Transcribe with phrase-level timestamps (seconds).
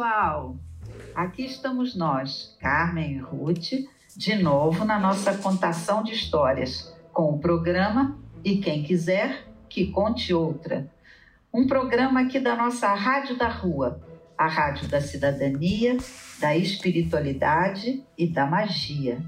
[0.00, 0.56] Pessoal!
[1.14, 3.86] Aqui estamos nós, Carmen e Ruth,
[4.16, 10.32] de novo na nossa contação de histórias, com o programa E Quem Quiser que Conte
[10.32, 10.90] Outra.
[11.52, 14.00] Um programa aqui da nossa Rádio da Rua,
[14.38, 15.98] a Rádio da Cidadania,
[16.40, 19.20] da Espiritualidade e da Magia.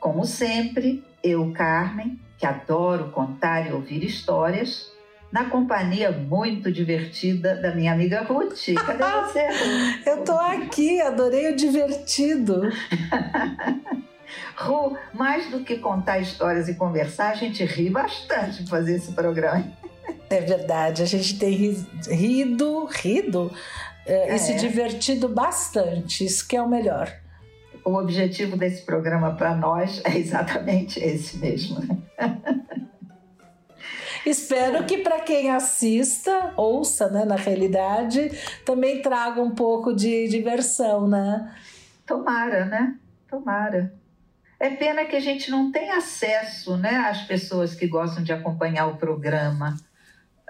[0.00, 4.90] Como sempre, eu, Carmen, que adoro contar e ouvir histórias,
[5.30, 8.74] na companhia muito divertida da minha amiga Ruth.
[8.74, 9.46] Cadê você?
[10.08, 12.62] Eu tô aqui, adorei o divertido.
[14.56, 19.64] Ru, mais do que contar histórias e conversar, a gente ri bastante fazer esse programa.
[20.30, 21.54] É verdade, a gente tem
[22.10, 23.50] rido, rido
[24.04, 24.34] é, é.
[24.34, 27.10] e se divertido bastante, isso que é o melhor.
[27.82, 31.78] O objetivo desse programa para nós é exatamente esse mesmo.
[34.24, 38.30] Espero que para quem assista, ouça, né, na realidade,
[38.64, 41.54] também traga um pouco de diversão, né?
[42.06, 42.96] Tomara, né?
[43.28, 43.92] Tomara.
[44.60, 48.86] É pena que a gente não tem acesso, né, às pessoas que gostam de acompanhar
[48.86, 49.76] o programa.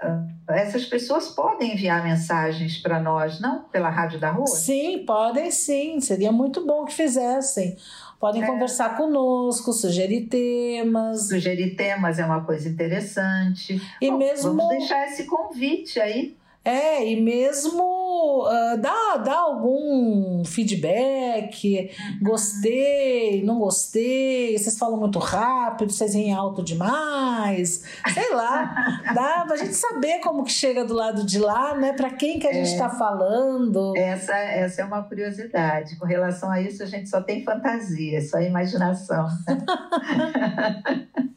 [0.01, 4.47] Ah, essas pessoas podem enviar mensagens para nós, não pela Rádio da Rua?
[4.47, 5.99] Sim, podem sim.
[5.99, 7.77] Seria muito bom que fizessem.
[8.19, 8.45] Podem é.
[8.45, 11.29] conversar conosco, sugerir temas.
[11.29, 13.81] Sugerir temas é uma coisa interessante.
[14.01, 14.55] E Bom, mesmo.
[14.55, 21.89] Vamos deixar esse convite aí é, e mesmo uh, dá, dá algum feedback,
[22.21, 29.55] gostei, não gostei, vocês falam muito rápido, vocês em alto demais, sei lá, dá pra
[29.55, 31.93] gente saber como que chega do lado de lá, né?
[31.93, 33.95] Para quem que a gente está é, falando.
[33.95, 35.95] Essa, essa é uma curiosidade.
[35.95, 39.27] Com relação a isso, a gente só tem fantasia, só imaginação.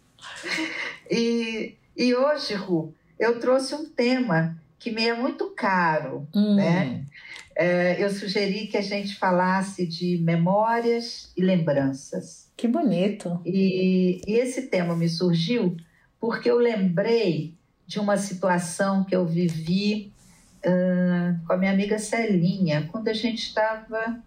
[1.10, 6.56] e, e hoje, Ru, eu trouxe um tema que me é muito caro, hum.
[6.56, 7.04] né?
[7.54, 12.50] É, eu sugeri que a gente falasse de memórias e lembranças.
[12.56, 13.40] Que bonito!
[13.44, 15.76] E, e esse tema me surgiu
[16.18, 17.54] porque eu lembrei
[17.86, 20.12] de uma situação que eu vivi
[20.64, 24.20] uh, com a minha amiga Celinha, quando a gente estava.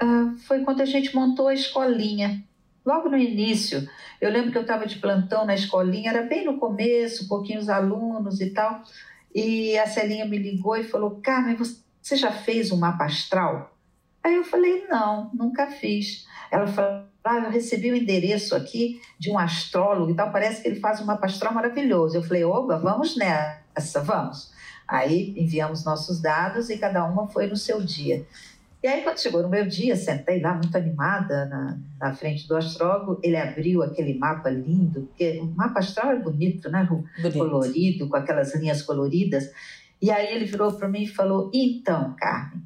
[0.00, 2.42] Uh, foi quando a gente montou a escolinha.
[2.84, 3.88] Logo no início,
[4.20, 8.40] eu lembro que eu estava de plantão na escolinha, era bem no começo, pouquinhos alunos
[8.40, 8.82] e tal.
[9.34, 13.74] E a Celinha me ligou e falou: Carmen, você já fez um mapa astral?
[14.22, 16.26] Aí eu falei: Não, nunca fiz.
[16.50, 20.60] Ela falou: ah, eu recebi o um endereço aqui de um astrólogo e tal, parece
[20.60, 22.16] que ele faz um mapa astral maravilhoso.
[22.16, 24.50] Eu falei: Oba, vamos nessa, vamos.
[24.86, 28.26] Aí enviamos nossos dados e cada uma foi no seu dia.
[28.82, 32.56] E aí, quando chegou no meu dia, sentei lá muito animada na, na frente do
[32.56, 33.20] astrólogo.
[33.22, 36.82] Ele abriu aquele mapa lindo, porque o mapa astral é bonito, né?
[36.84, 37.38] Bonito.
[37.38, 39.52] Colorido, com aquelas linhas coloridas.
[40.00, 42.60] E aí ele virou para mim e falou: Então, Carmen,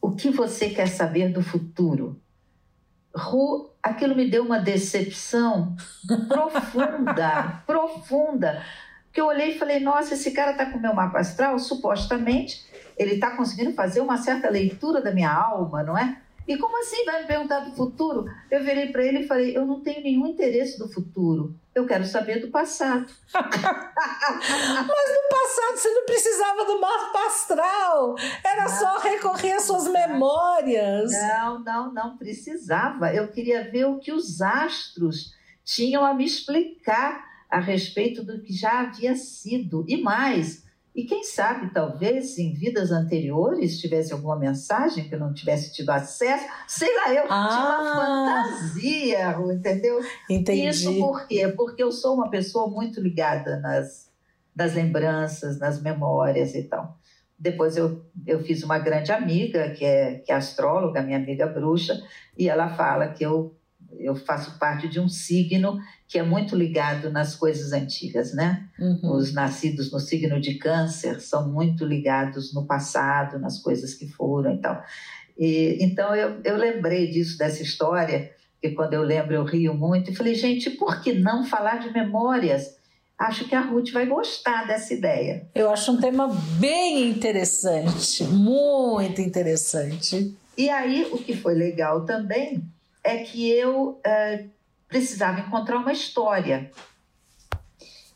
[0.00, 2.18] o que você quer saber do futuro?
[3.14, 5.76] Ru, aquilo me deu uma decepção
[6.28, 8.64] profunda, profunda.
[9.04, 12.66] Porque eu olhei e falei: Nossa, esse cara está com o meu mapa astral, supostamente
[12.98, 16.20] ele está conseguindo fazer uma certa leitura da minha alma, não é?
[16.48, 18.24] E como assim vai me perguntar do futuro?
[18.50, 21.54] Eu virei para ele e falei: eu não tenho nenhum interesse do futuro.
[21.74, 23.06] Eu quero saber do passado.
[23.34, 28.16] Mas no passado você não precisava do mapa astral.
[28.42, 31.12] Era não, só recorrer às suas memórias.
[31.12, 33.12] Não, não, não precisava.
[33.14, 38.54] Eu queria ver o que os astros tinham a me explicar a respeito do que
[38.54, 39.84] já havia sido.
[39.86, 40.64] E mais,
[40.98, 45.90] e quem sabe, talvez, em vidas anteriores, tivesse alguma mensagem que eu não tivesse tido
[45.90, 46.44] acesso.
[46.66, 47.48] Sei lá, eu ah.
[47.48, 50.00] tinha uma fantasia, entendeu?
[50.28, 50.66] Entendi.
[50.66, 51.46] Isso por quê?
[51.56, 54.10] Porque eu sou uma pessoa muito ligada nas,
[54.52, 56.98] nas lembranças, nas memórias e tal.
[57.38, 62.02] Depois eu, eu fiz uma grande amiga, que é, que é astróloga, minha amiga bruxa,
[62.36, 63.56] e ela fala que eu
[63.98, 68.68] eu faço parte de um signo que é muito ligado nas coisas antigas, né?
[68.78, 69.12] Uhum.
[69.12, 74.54] Os nascidos no signo de Câncer são muito ligados no passado, nas coisas que foram
[74.54, 74.82] e tal.
[75.38, 78.30] E, então eu, eu lembrei disso, dessa história,
[78.60, 80.10] que quando eu lembro eu rio muito.
[80.10, 82.76] E falei, gente, por que não falar de memórias?
[83.18, 85.48] Acho que a Ruth vai gostar dessa ideia.
[85.54, 86.28] Eu acho um tema
[86.60, 90.36] bem interessante, muito interessante.
[90.56, 92.62] E aí, o que foi legal também
[93.08, 94.44] é que eu é,
[94.86, 96.70] precisava encontrar uma história.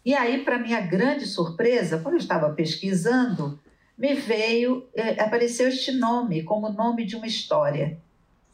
[0.05, 3.59] E aí, para minha grande surpresa, quando eu estava pesquisando,
[3.97, 7.99] me veio, é, apareceu este nome como nome de uma história.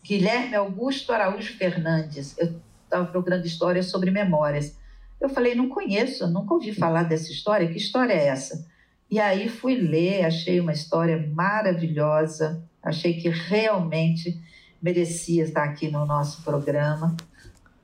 [0.05, 2.39] Guilherme Augusto Araújo Fernandes.
[2.39, 4.79] Eu estava procurando histórias sobre memórias.
[5.21, 7.69] Eu falei, não conheço, nunca ouvi falar dessa história.
[7.69, 8.65] Que história é essa?
[9.11, 14.41] E aí fui ler, achei uma história maravilhosa, achei que realmente
[14.83, 17.17] merecia estar aqui no nosso programa.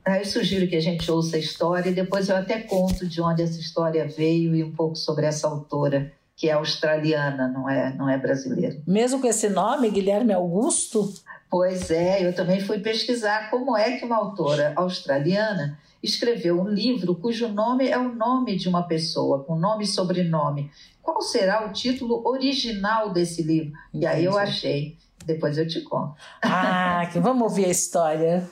[0.05, 3.41] Eu sugiro que a gente ouça a história e depois eu até conto de onde
[3.41, 8.07] essa história veio e um pouco sobre essa autora, que é australiana, não é, não
[8.07, 8.79] é brasileira.
[8.85, 11.11] Mesmo com esse nome, Guilherme Augusto?
[11.49, 17.15] Pois é, eu também fui pesquisar como é que uma autora australiana escreveu um livro
[17.15, 20.69] cujo nome é o nome de uma pessoa, com nome e sobrenome.
[21.01, 23.73] Qual será o título original desse livro?
[23.89, 24.03] Entendi.
[24.03, 24.97] E aí eu achei.
[25.25, 26.15] Depois eu te conto.
[26.41, 28.47] Ah, que vamos ouvir a história.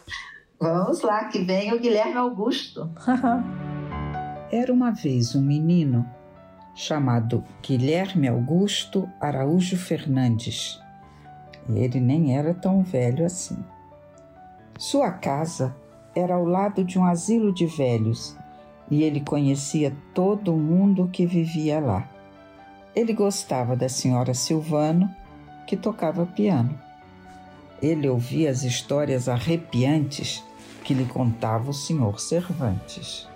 [0.60, 2.90] Vamos lá, que vem o Guilherme Augusto.
[4.52, 6.08] Era uma vez um menino
[6.75, 10.80] chamado Guilherme Augusto Araújo Fernandes.
[11.70, 13.64] E ele nem era tão velho assim.
[14.78, 15.75] Sua casa
[16.16, 18.38] era ao lado de um asilo de velhos
[18.90, 22.10] e ele conhecia todo mundo que vivia lá.
[22.96, 25.10] Ele gostava da senhora Silvano,
[25.65, 26.80] que tocava piano.
[27.81, 30.44] Ele ouvia as histórias arrepiantes
[30.83, 33.27] que lhe contava o senhor Cervantes.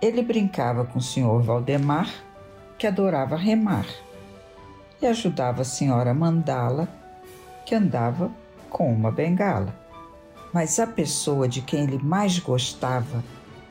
[0.00, 2.10] Ele brincava com o senhor Valdemar,
[2.78, 3.86] que adorava remar,
[5.00, 6.88] e ajudava a senhora Mandala,
[7.64, 8.30] que andava
[8.68, 9.74] com uma bengala.
[10.52, 13.22] Mas a pessoa de quem ele mais gostava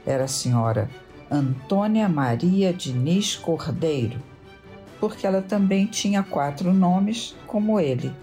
[0.06, 0.90] era a senhora
[1.30, 4.22] Antônia Maria Diniz Cordeiro,
[5.02, 8.14] porque ela também tinha quatro nomes como ele.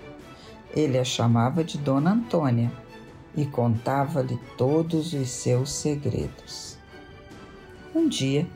[0.75, 2.71] Ele a chamava de Dona Antônia
[3.37, 6.79] e contava-lhe todos os seus segredos.
[7.93, 8.47] Um dia,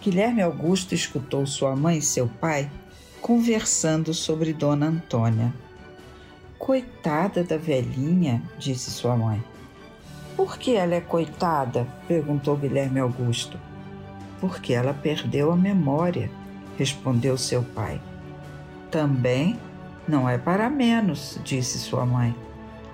[0.00, 2.70] Guilherme Augusto escutou sua mãe e seu pai
[3.20, 5.52] conversando sobre Dona Antônia.
[6.58, 9.44] Coitada da velhinha, disse sua mãe.
[10.34, 11.86] Por que ela é coitada?
[12.06, 13.58] perguntou Guilherme Augusto.
[14.40, 16.30] Porque ela perdeu a memória,
[16.78, 18.00] respondeu seu pai.
[18.90, 19.58] Também
[20.06, 22.34] não é para menos, disse sua mãe.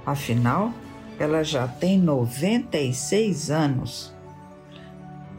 [0.05, 0.73] Afinal,
[1.19, 4.13] ela já tem 96 anos.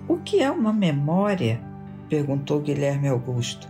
[0.08, 1.60] O que é uma memória?
[2.08, 3.68] perguntou Guilherme Augusto.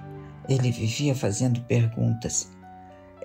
[0.48, 2.52] Ele vivia fazendo perguntas.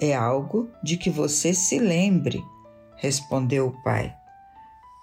[0.00, 2.43] É algo de que você se lembre,
[2.97, 4.14] respondeu o pai.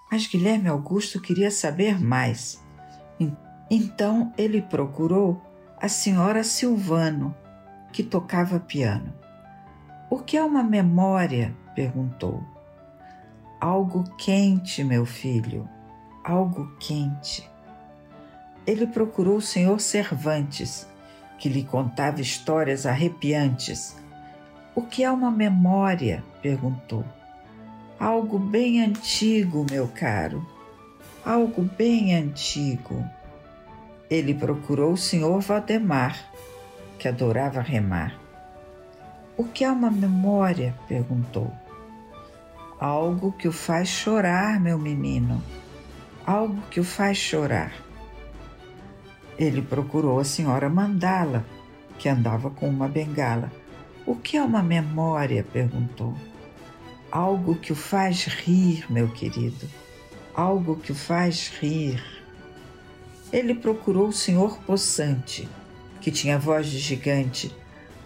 [0.09, 2.65] Mas Guilherme Augusto queria saber mais.
[3.69, 5.41] Então ele procurou
[5.79, 7.35] a senhora Silvano,
[7.93, 9.13] que tocava piano.
[10.09, 11.55] O que é uma memória?
[11.75, 12.43] perguntou.
[13.61, 15.69] Algo quente, meu filho,
[16.23, 17.47] algo quente.
[18.65, 20.87] Ele procurou o senhor Cervantes,
[21.37, 23.95] que lhe contava histórias arrepiantes.
[24.73, 26.23] O que é uma memória?
[26.41, 27.05] perguntou.
[27.99, 30.45] Algo bem antigo, meu caro,
[31.23, 33.05] algo bem antigo.
[34.09, 36.17] Ele procurou o senhor Valdemar,
[36.97, 38.17] que adorava remar.
[39.35, 40.73] O que é uma memória?
[40.87, 41.51] perguntou.
[42.79, 45.43] Algo que o faz chorar, meu menino.
[46.25, 47.73] Algo que o faz chorar.
[49.37, 51.45] Ele procurou a senhora Mandala,
[51.99, 53.51] que andava com uma bengala.
[54.05, 55.45] O que é uma memória?
[55.51, 56.15] perguntou.
[57.11, 59.67] Algo que o faz rir, meu querido.
[60.33, 62.16] Algo que o faz rir.
[63.31, 65.49] Ele procurou o senhor Poçante,
[65.99, 67.53] que tinha voz de gigante.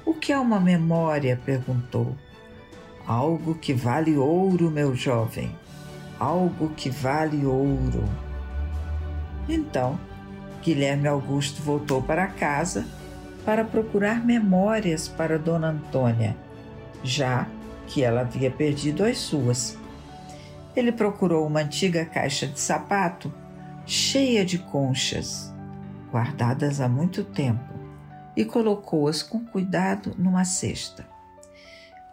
[0.03, 1.39] O que é uma memória?
[1.45, 2.15] perguntou.
[3.05, 5.55] Algo que vale ouro, meu jovem,
[6.19, 8.03] algo que vale ouro.
[9.47, 9.99] Então,
[10.63, 12.85] Guilherme Augusto voltou para casa
[13.45, 16.35] para procurar memórias para Dona Antônia,
[17.03, 17.47] já
[17.87, 19.77] que ela havia perdido as suas.
[20.75, 23.31] Ele procurou uma antiga caixa de sapato
[23.91, 25.53] cheia de conchas,
[26.09, 27.73] guardadas há muito tempo,
[28.37, 31.05] e colocou-as com cuidado numa cesta.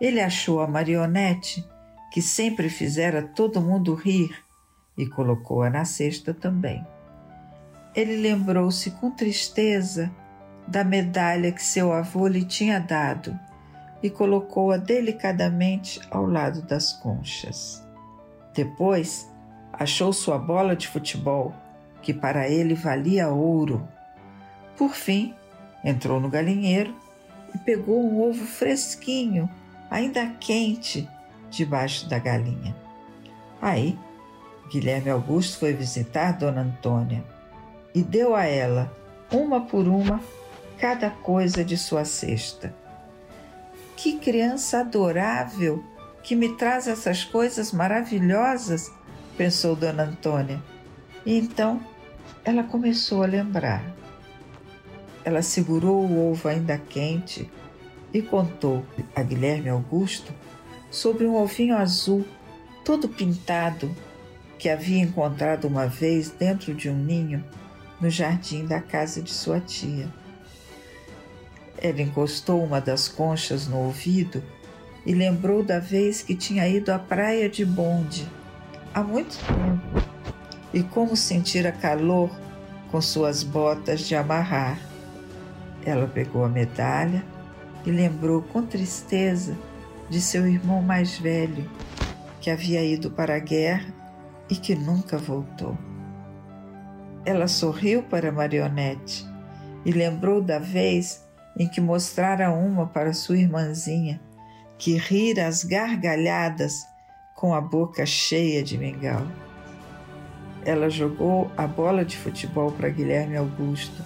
[0.01, 1.65] Ele achou a marionete,
[2.13, 4.45] que sempre fizera todo mundo rir,
[4.97, 6.85] e colocou-a na cesta também.
[7.95, 10.11] Ele lembrou-se com tristeza
[10.67, 13.39] da medalha que seu avô lhe tinha dado
[14.03, 17.87] e colocou-a delicadamente ao lado das conchas.
[18.53, 19.29] Depois,
[19.79, 21.55] Achou sua bola de futebol,
[22.03, 23.87] que para ele valia ouro.
[24.77, 25.35] Por fim,
[25.85, 26.95] entrou no galinheiro
[27.55, 29.49] e pegou um ovo fresquinho,
[29.91, 31.09] ainda quente,
[31.51, 32.77] debaixo da galinha.
[33.61, 33.99] Aí,
[34.71, 37.25] Guilherme Augusto foi visitar Dona Antônia
[37.95, 38.93] e deu a ela,
[39.33, 40.21] uma por uma,
[40.79, 42.75] cada coisa de sua cesta.
[43.97, 45.83] Que criança adorável
[46.23, 48.93] que me traz essas coisas maravilhosas,
[49.37, 50.63] pensou Dona Antônia.
[51.29, 51.79] E então
[52.43, 53.85] ela começou a lembrar.
[55.23, 57.51] Ela segurou o ovo ainda quente
[58.15, 58.83] e contou
[59.15, 60.33] a Guilherme Augusto
[60.91, 62.25] sobre um ovinho azul,
[62.83, 63.95] todo pintado,
[64.59, 67.45] que havia encontrado uma vez dentro de um ninho
[68.01, 70.09] no jardim da casa de sua tia.
[71.77, 74.43] Ela encostou uma das conchas no ouvido
[75.05, 78.27] e lembrou da vez que tinha ido à praia de bonde,
[78.95, 80.08] há muito tempo,
[80.73, 82.31] e como sentira calor
[82.91, 84.79] com suas botas de amarrar.
[85.85, 87.25] Ela pegou a medalha
[87.85, 89.57] e lembrou com tristeza
[90.09, 91.69] de seu irmão mais velho,
[92.41, 93.93] que havia ido para a guerra
[94.49, 95.77] e que nunca voltou.
[97.25, 99.27] Ela sorriu para a marionete
[99.85, 101.25] e lembrou da vez
[101.59, 104.21] em que mostrara uma para sua irmãzinha,
[104.79, 106.87] que rira às gargalhadas
[107.35, 109.27] com a boca cheia de mingau.
[110.65, 114.03] Ela jogou a bola de futebol para Guilherme Augusto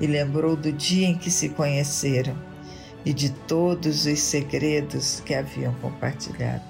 [0.00, 2.36] e lembrou do dia em que se conheceram
[3.04, 6.64] e de todos os segredos que haviam compartilhado.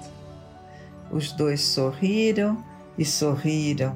[1.11, 2.63] Os dois sorriram
[2.97, 3.95] e sorriram,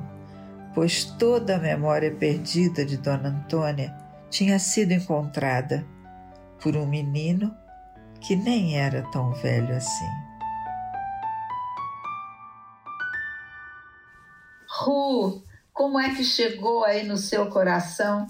[0.74, 3.96] pois toda a memória perdida de Dona Antônia
[4.30, 5.86] tinha sido encontrada
[6.62, 7.56] por um menino
[8.22, 10.27] que nem era tão velho assim.
[14.88, 18.26] Ru, como é que chegou aí no seu coração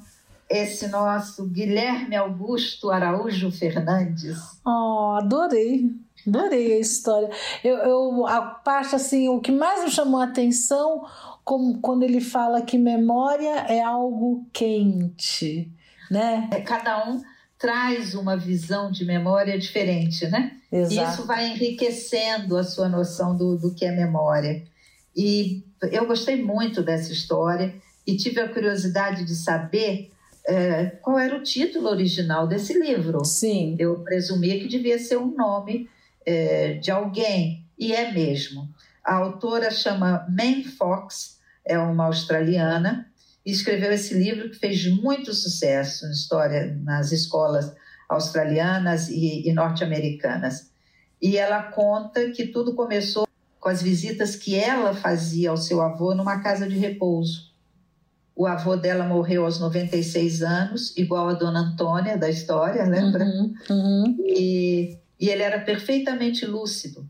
[0.50, 4.38] esse nosso Guilherme Augusto Araújo Fernandes.
[4.66, 5.92] Oh, adorei.
[6.26, 7.30] Adorei a história.
[7.64, 11.06] Eu, eu, a parte assim, o que mais me chamou a atenção,
[11.44, 15.72] como, quando ele fala que memória é algo quente,
[16.10, 16.50] né?
[16.52, 17.22] É, cada um
[17.58, 20.58] traz uma visão de memória diferente, né?
[20.72, 21.12] Exato.
[21.12, 24.64] Isso vai enriquecendo a sua noção do, do que é memória.
[25.16, 30.12] E eu gostei muito dessa história e tive a curiosidade de saber
[30.48, 33.24] é, qual era o título original desse livro.
[33.26, 33.76] Sim.
[33.78, 35.90] Eu presumia que devia ser um nome
[36.26, 38.68] é, de alguém, e é mesmo.
[39.04, 43.08] A autora chama Man Fox, é uma australiana,
[43.46, 47.74] e escreveu esse livro que fez muito sucesso na história nas escolas
[48.10, 50.72] australianas e, e norte-americanas.
[51.22, 53.27] E ela conta que tudo começou
[53.68, 57.52] com as visitas que ela fazia ao seu avô numa casa de repouso.
[58.34, 63.26] O avô dela morreu aos 96 anos, igual a dona Antônia da história, lembra?
[63.26, 64.18] Uhum, uhum.
[64.26, 67.06] E, e ele era perfeitamente lúcido.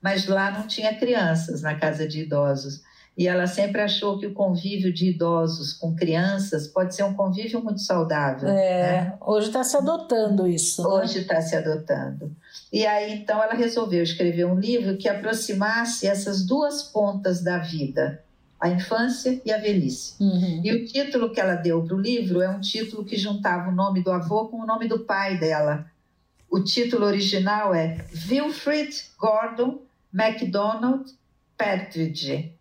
[0.00, 2.80] Mas lá não tinha crianças na casa de idosos.
[3.18, 7.60] E ela sempre achou que o convívio de idosos com crianças pode ser um convívio
[7.60, 8.48] muito saudável.
[8.48, 9.18] É, né?
[9.20, 10.82] hoje está se adotando isso.
[10.84, 10.88] Né?
[10.88, 12.30] Hoje está se adotando.
[12.72, 18.22] E aí então ela resolveu escrever um livro que aproximasse essas duas pontas da vida
[18.60, 20.14] a infância e a velhice.
[20.20, 20.60] Uhum.
[20.64, 23.74] E o título que ela deu para o livro é um título que juntava o
[23.74, 25.86] nome do avô com o nome do pai dela.
[26.50, 29.80] O título original é Wilfred Gordon
[30.12, 31.12] MacDonald
[31.56, 32.57] Partridge.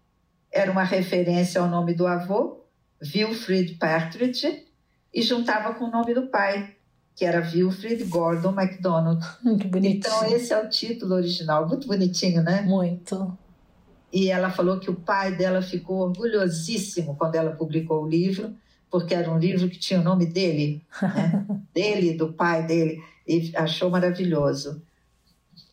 [0.52, 2.64] Era uma referência ao nome do avô,
[3.02, 4.66] Wilfred Partridge,
[5.14, 6.76] e juntava com o nome do pai,
[7.16, 9.24] que era Wilfred Gordon MacDonald.
[9.60, 9.98] Que bonitinho.
[9.98, 11.68] Então, esse é o título original.
[11.68, 12.62] Muito bonitinho, né?
[12.62, 13.38] Muito.
[14.12, 18.56] E ela falou que o pai dela ficou orgulhosíssimo quando ela publicou o livro,
[18.90, 21.46] porque era um livro que tinha o nome dele, né?
[21.74, 24.82] dele, do pai dele, e achou maravilhoso.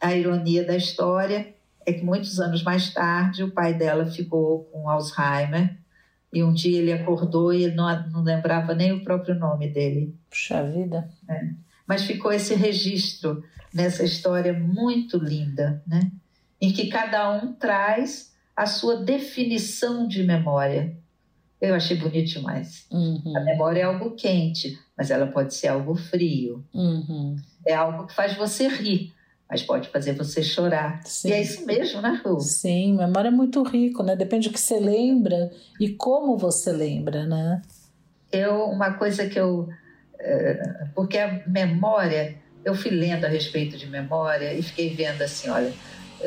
[0.01, 1.54] A ironia da história
[1.87, 5.79] é que muitos anos mais tarde o pai dela ficou com Alzheimer
[6.33, 10.15] e um dia ele acordou e ele não, não lembrava nem o próprio nome dele.
[10.29, 11.09] Puxa vida.
[11.29, 11.51] É.
[11.87, 16.11] Mas ficou esse registro nessa história muito linda, né?
[16.65, 20.97] em que cada um traz a sua definição de memória.
[21.61, 22.87] Eu achei bonito demais.
[22.91, 23.37] Uhum.
[23.37, 26.65] A memória é algo quente, mas ela pode ser algo frio.
[26.73, 27.37] Uhum.
[27.67, 29.14] É algo que faz você rir,
[29.55, 31.01] mas pode fazer você chorar.
[31.05, 31.29] Sim.
[31.29, 32.41] E é isso mesmo, né, Ru?
[32.41, 34.17] Sim, memória é muito rico, né?
[34.17, 37.63] Depende do que você lembra e como você lembra, né?
[38.33, 39.69] Eu, uma coisa que eu.
[40.19, 42.35] É, porque a memória,
[42.65, 45.73] eu fui lendo a respeito de memória e fiquei vendo assim: olha,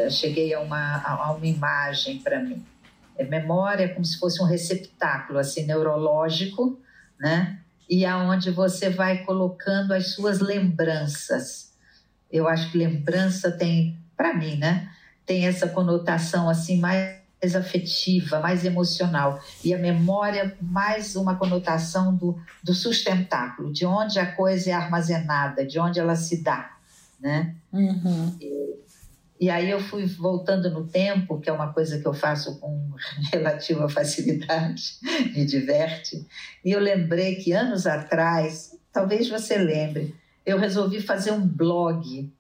[0.10, 2.64] cheguei a uma, a uma imagem para mim.
[3.18, 6.80] É memória é como se fosse um receptáculo assim neurológico,
[7.20, 7.60] né?
[7.90, 11.67] E aonde você vai colocando as suas lembranças.
[12.32, 14.90] Eu acho que lembrança tem, para mim, né?
[15.26, 17.18] Tem essa conotação assim mais
[17.56, 19.40] afetiva, mais emocional.
[19.64, 25.66] E a memória, mais uma conotação do, do sustentáculo, de onde a coisa é armazenada,
[25.66, 26.78] de onde ela se dá.
[27.20, 27.56] Né?
[27.72, 28.36] Uhum.
[28.42, 28.78] E,
[29.40, 32.92] e aí eu fui voltando no tempo, que é uma coisa que eu faço com
[33.32, 34.98] relativa facilidade,
[35.34, 36.26] me diverte.
[36.66, 40.16] E eu lembrei que anos atrás, talvez você lembre,
[40.48, 42.32] eu resolvi fazer um blog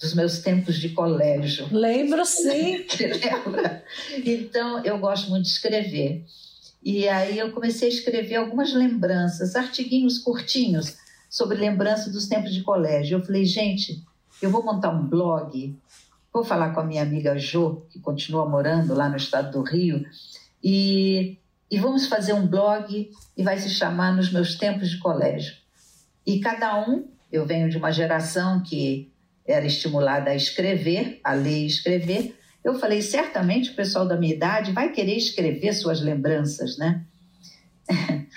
[0.00, 1.66] dos meus tempos de colégio.
[1.72, 2.86] Lembro sim.
[3.00, 3.82] Lembra?
[4.24, 6.24] Então, eu gosto muito de escrever.
[6.80, 10.96] E aí eu comecei a escrever algumas lembranças, artiguinhos curtinhos
[11.28, 13.18] sobre lembrança dos tempos de colégio.
[13.18, 14.04] Eu falei, gente,
[14.40, 15.76] eu vou montar um blog,
[16.32, 20.06] vou falar com a minha amiga Jo, que continua morando lá no estado do Rio,
[20.62, 21.36] e,
[21.68, 25.56] e vamos fazer um blog e vai se chamar Nos Meus Tempos de Colégio.
[26.24, 29.12] E cada um, eu venho de uma geração que
[29.46, 32.36] era estimulada a escrever, a ler e escrever.
[32.62, 37.04] Eu falei, certamente o pessoal da minha idade vai querer escrever suas lembranças, né?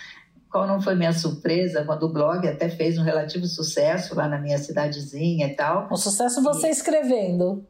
[0.49, 4.37] Qual não foi minha surpresa quando o blog até fez um relativo sucesso lá na
[4.37, 5.87] minha cidadezinha e tal.
[5.91, 7.65] Um sucesso você e escrevendo.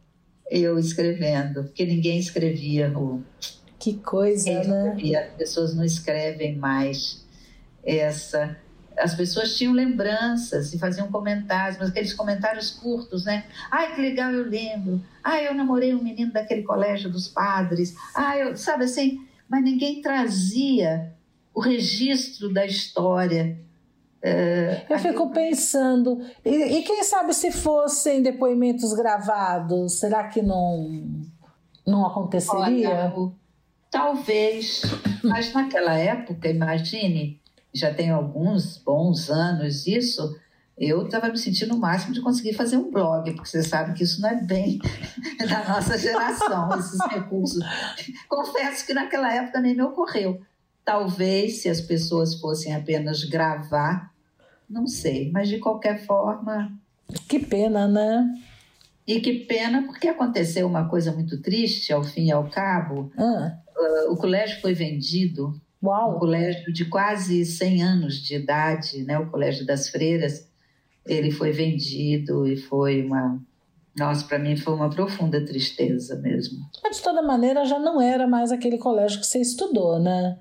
[0.50, 2.92] Eu escrevendo, porque ninguém escrevia.
[2.98, 3.24] O...
[3.80, 4.98] Que coisa, né?
[5.16, 7.24] As pessoas não escrevem mais
[7.84, 8.58] essa
[8.98, 13.46] as pessoas tinham lembranças e faziam comentários, mas aqueles comentários curtos, né?
[13.70, 15.02] Ai, que legal, eu lembro.
[15.24, 17.96] Ai, eu namorei um menino daquele colégio dos padres.
[18.16, 21.14] Ai, eu, sabe assim, mas ninguém trazia
[21.54, 23.60] o registro da história.
[24.24, 31.26] É, eu fico pensando, e, e, quem sabe se fossem depoimentos gravados, será que não,
[31.88, 33.12] não aconteceria?
[33.16, 33.32] Olha,
[33.90, 34.84] talvez,
[35.24, 37.41] mas naquela época, imagine,
[37.74, 40.36] já tem alguns bons anos isso,
[40.78, 44.04] eu estava me sentindo o máximo de conseguir fazer um blog, porque você sabe que
[44.04, 44.80] isso não é bem
[45.48, 47.64] da nossa geração, esses recursos.
[48.28, 50.42] Confesso que naquela época nem me ocorreu.
[50.84, 54.12] Talvez se as pessoas fossem apenas gravar,
[54.70, 56.72] não sei, mas de qualquer forma.
[57.28, 58.34] Que pena, né?
[59.06, 63.12] E que pena, porque aconteceu uma coisa muito triste, ao fim e ao cabo.
[63.18, 63.58] Ah.
[63.78, 66.16] Uh, o colégio foi vendido Uau.
[66.16, 70.48] um colégio de quase 100 anos de idade, né, o Colégio das Freiras,
[71.06, 73.40] ele foi vendido e foi uma.
[73.98, 76.60] Nossa, para mim foi uma profunda tristeza mesmo.
[76.84, 80.38] Mas de toda maneira já não era mais aquele colégio que você estudou, né?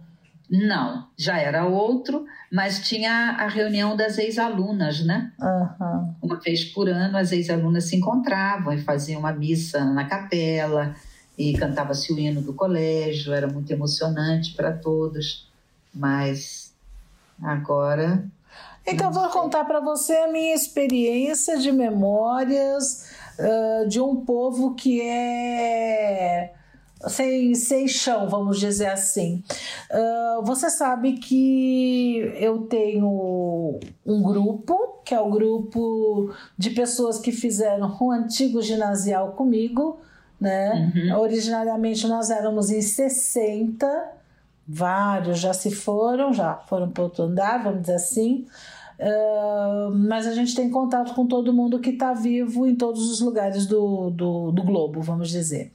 [0.48, 5.32] Não, já era outro, mas tinha a reunião das ex-alunas, né?
[5.40, 6.14] Uhum.
[6.22, 10.94] Uma vez por ano as ex-alunas se encontravam e faziam uma missa na capela
[11.40, 15.48] e cantava-se o hino do colégio, era muito emocionante para todos,
[15.94, 16.74] mas
[17.42, 18.28] agora.
[18.86, 25.00] Então, vou contar para você a minha experiência de memórias uh, de um povo que
[25.00, 26.52] é
[27.08, 29.42] sem, sem chão, vamos dizer assim.
[29.90, 37.32] Uh, você sabe que eu tenho um grupo, que é o grupo de pessoas que
[37.32, 39.98] fizeram um antigo ginasial comigo,
[40.40, 40.92] né?
[40.94, 41.18] Uhum.
[41.18, 43.86] Originariamente nós éramos em 60,
[44.66, 48.46] vários já se foram, já foram para outro andar, vamos dizer assim.
[48.98, 53.20] Uh, mas a gente tem contato com todo mundo que está vivo em todos os
[53.20, 55.70] lugares do, do, do globo, vamos dizer.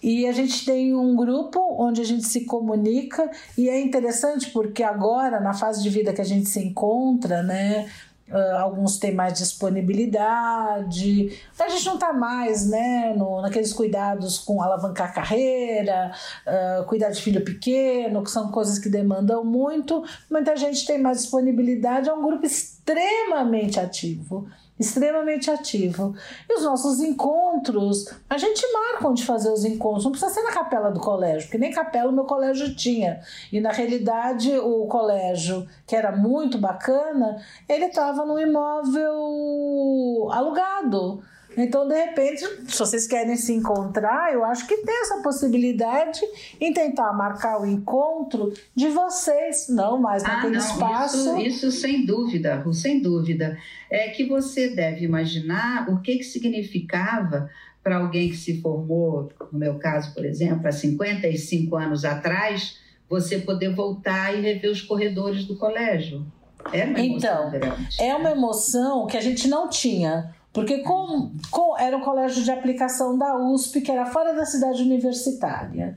[0.00, 4.82] E a gente tem um grupo onde a gente se comunica, e é interessante porque
[4.82, 7.86] agora, na fase de vida que a gente se encontra, né,
[8.26, 11.38] Uh, alguns têm mais disponibilidade.
[11.58, 16.10] A gente não está mais né, no, naqueles cuidados com alavancar carreira,
[16.46, 20.02] uh, cuidar de filho pequeno, que são coisas que demandam muito.
[20.30, 26.14] Muita gente tem mais disponibilidade, é um grupo extremamente ativo extremamente ativo.
[26.48, 30.52] E os nossos encontros, a gente marca onde fazer os encontros, não precisa ser na
[30.52, 33.20] capela do colégio, porque nem capela o meu colégio tinha.
[33.52, 41.22] E na realidade, o colégio, que era muito bacana, ele estava num imóvel alugado.
[41.56, 46.20] Então, de repente, se vocês querem se encontrar, eu acho que tem essa possibilidade
[46.60, 51.38] em tentar marcar o encontro de vocês, não mais ah, naquele não, espaço.
[51.38, 53.58] Isso, isso sem dúvida, sem dúvida.
[53.90, 57.48] É que você deve imaginar o que, que significava
[57.82, 63.38] para alguém que se formou, no meu caso, por exemplo, há 55 anos atrás, você
[63.38, 66.26] poder voltar e rever os corredores do colégio.
[66.72, 68.00] É uma então, grande.
[68.00, 72.50] é uma emoção que a gente não tinha porque com, com, era um colégio de
[72.52, 75.96] aplicação da USP, que era fora da cidade universitária.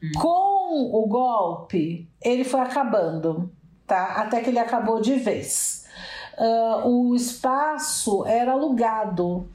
[0.00, 0.10] Hum.
[0.16, 3.50] Com o golpe, ele foi acabando,
[3.84, 4.14] tá?
[4.22, 5.84] Até que ele acabou de vez.
[6.38, 9.48] Uh, o espaço era alugado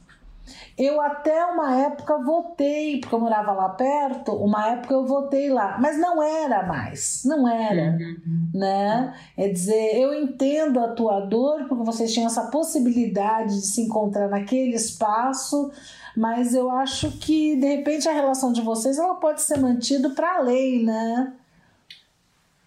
[0.77, 5.77] eu até uma época votei, porque eu morava lá perto, uma época eu votei lá,
[5.79, 8.49] mas não era mais, não era, uhum.
[8.53, 9.13] né?
[9.37, 14.27] É dizer, eu entendo a tua dor, porque vocês tinham essa possibilidade de se encontrar
[14.27, 15.71] naquele espaço,
[16.15, 20.37] mas eu acho que de repente a relação de vocês ela pode ser mantida para
[20.37, 21.33] além, né?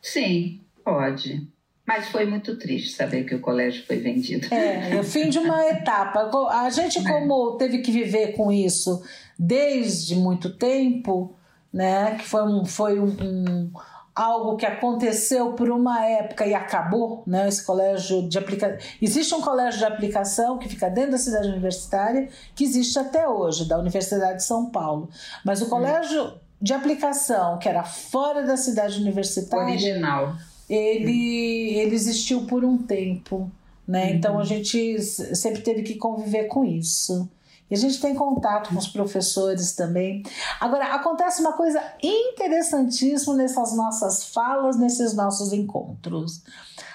[0.01, 1.54] Sim, pode.
[1.87, 4.53] Mas foi muito triste saber que o colégio foi vendido.
[4.53, 6.31] É, é o fim de uma etapa.
[6.51, 7.03] A gente, é.
[7.03, 9.03] como teve que viver com isso
[9.39, 11.35] desde muito tempo,
[11.71, 12.17] né?
[12.17, 13.71] Que foi um, foi um, um
[14.15, 17.49] algo que aconteceu por uma época e acabou, né?
[17.49, 18.79] Esse colégio de aplicação.
[19.03, 23.69] Existe um colégio de aplicação que fica dentro da cidade universitária, que existe até hoje,
[23.69, 25.11] da Universidade de São Paulo.
[25.45, 25.69] Mas o hum.
[25.69, 29.67] colégio de aplicação, que era fora da cidade universitária.
[29.67, 30.35] Original
[30.69, 33.51] ele, ele existiu por um tempo,
[33.87, 34.07] né?
[34.07, 34.15] Uhum.
[34.15, 37.29] Então a gente sempre teve que conviver com isso.
[37.71, 40.23] E a gente tem contato com os professores também.
[40.61, 46.43] Agora, acontece uma coisa interessantíssima nessas nossas falas, nesses nossos encontros.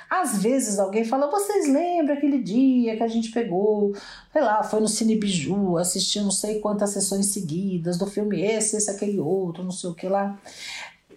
[0.09, 3.93] Às vezes alguém fala, vocês lembram aquele dia que a gente pegou,
[4.33, 8.75] sei lá, foi no Cine Biju, assistiu não sei quantas sessões seguidas do filme esse,
[8.75, 10.39] esse, aquele outro, não sei o que lá.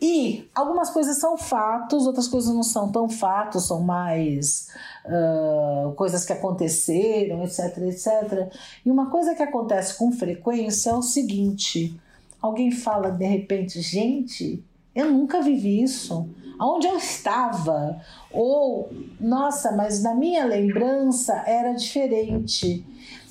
[0.03, 4.67] E algumas coisas são fatos, outras coisas não são tão fatos, são mais
[5.07, 8.53] uh, coisas que aconteceram, etc, etc.
[8.85, 11.97] E uma coisa que acontece com frequência é o seguinte:
[12.41, 16.29] alguém fala de repente, gente, eu nunca vivi isso.
[16.59, 18.01] Aonde eu estava?
[18.33, 22.85] Ou, nossa, mas na minha lembrança era diferente.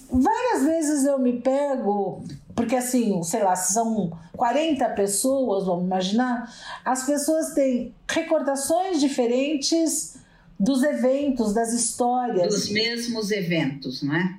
[0.10, 2.22] Várias vezes eu me pego,
[2.62, 6.48] porque assim, sei lá, são 40 pessoas, vamos imaginar,
[6.86, 10.18] as pessoas têm recordações diferentes
[10.60, 12.54] dos eventos, das histórias.
[12.54, 14.38] Dos mesmos eventos, não é?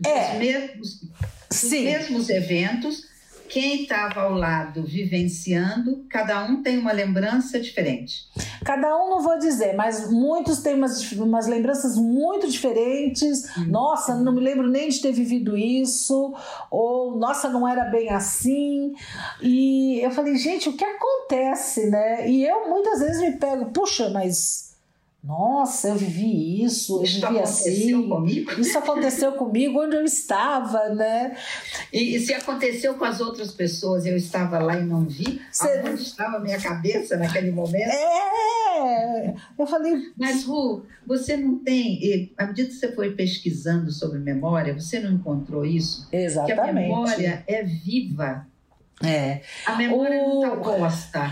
[0.00, 0.38] Dos é.
[0.38, 1.00] Mesmos,
[1.48, 1.84] dos Sim.
[1.84, 3.06] mesmos eventos,
[3.50, 8.28] quem estava ao lado vivenciando, cada um tem uma lembrança diferente.
[8.64, 13.44] Cada um não vou dizer, mas muitos têm umas, umas lembranças muito diferentes.
[13.58, 13.66] Hum.
[13.68, 16.32] Nossa, não me lembro nem de ter vivido isso,
[16.70, 18.94] ou nossa, não era bem assim.
[19.42, 22.30] E eu falei, gente, o que acontece, né?
[22.30, 24.69] E eu muitas vezes me pego, puxa, mas
[25.22, 28.08] nossa, eu vivi isso, eu isso vivi assim.
[28.08, 28.58] Comigo?
[28.58, 31.36] Isso aconteceu comigo onde eu estava, né?
[31.92, 35.82] E, e, se aconteceu com as outras pessoas eu estava lá e não vi, Cê...
[35.84, 37.90] onde estava a minha cabeça naquele momento?
[37.90, 39.34] É!
[39.58, 40.10] Eu falei.
[40.16, 42.32] Mas, Ru, você não tem.
[42.38, 46.08] À medida que você foi pesquisando sobre memória, você não encontrou isso?
[46.10, 46.54] Exatamente.
[46.54, 48.46] Que a memória é viva.
[49.02, 49.40] É.
[49.66, 51.30] A memória o, não posta.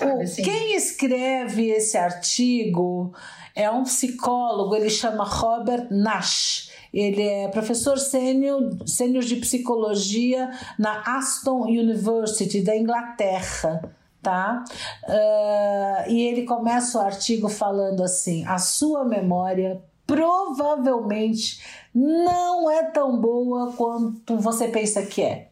[0.00, 0.42] O, assim?
[0.42, 3.12] Quem escreve esse artigo
[3.54, 6.70] é um psicólogo, ele chama Robert Nash.
[6.92, 14.62] Ele é professor sênior, sênior de psicologia na Aston University da Inglaterra, tá?
[15.04, 21.62] Uh, e ele começa o artigo falando assim: a sua memória provavelmente
[21.94, 25.48] não é tão boa quanto você pensa que é.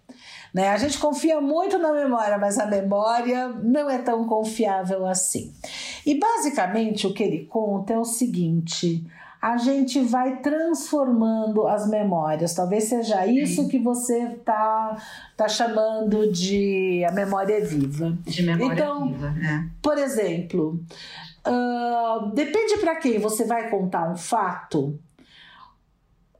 [0.52, 0.68] Né?
[0.68, 5.52] A gente confia muito na memória, mas a memória não é tão confiável assim.
[6.04, 9.06] E basicamente o que ele conta é o seguinte:
[9.40, 12.54] a gente vai transformando as memórias.
[12.54, 15.00] Talvez seja isso que você está
[15.36, 18.16] tá chamando de a memória viva.
[18.26, 19.64] De memória então, viva, é.
[19.80, 20.84] Por exemplo,
[21.46, 24.98] uh, depende para quem você vai contar um fato,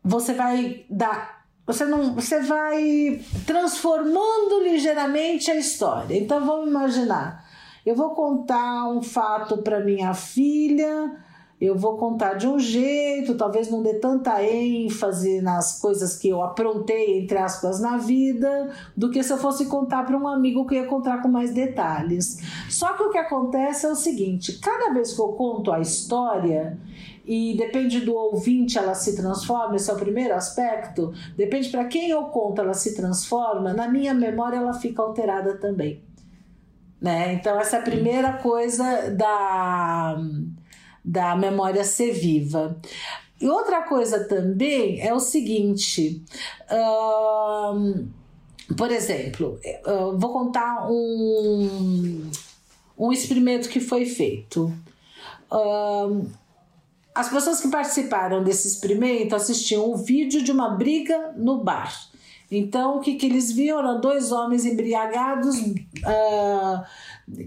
[0.05, 6.16] você vai dar você não, você vai transformando ligeiramente a história.
[6.16, 7.44] Então vamos imaginar,
[7.85, 11.16] eu vou contar um fato para minha filha,
[11.61, 16.42] eu vou contar de um jeito, talvez não dê tanta ênfase nas coisas que eu
[16.42, 20.75] aprontei, entre aspas, na vida, do que se eu fosse contar para um amigo que
[20.75, 22.38] ia contar com mais detalhes.
[22.70, 26.79] Só que o que acontece é o seguinte: cada vez que eu conto a história,
[27.25, 31.13] e depende do ouvinte, ela se transforma, esse é o primeiro aspecto.
[31.37, 36.03] Depende para quem eu conto, ela se transforma, na minha memória ela fica alterada também.
[37.01, 37.35] Né?
[37.35, 40.19] Então, essa é a primeira coisa da,
[41.05, 42.77] da memória ser viva.
[43.41, 46.23] E outra coisa também é o seguinte:
[48.77, 49.59] por exemplo,
[50.19, 52.31] vou contar um,
[52.99, 54.71] um experimento que foi feito.
[57.14, 62.11] As pessoas que participaram desse experimento assistiam um vídeo de uma briga no bar.
[62.51, 66.83] Então, o que, que eles viam eram dois homens embriagados uh,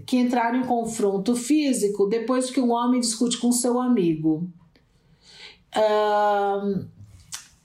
[0.06, 4.48] que entraram em confronto físico depois que um homem discute com seu amigo.
[5.76, 6.86] Uh,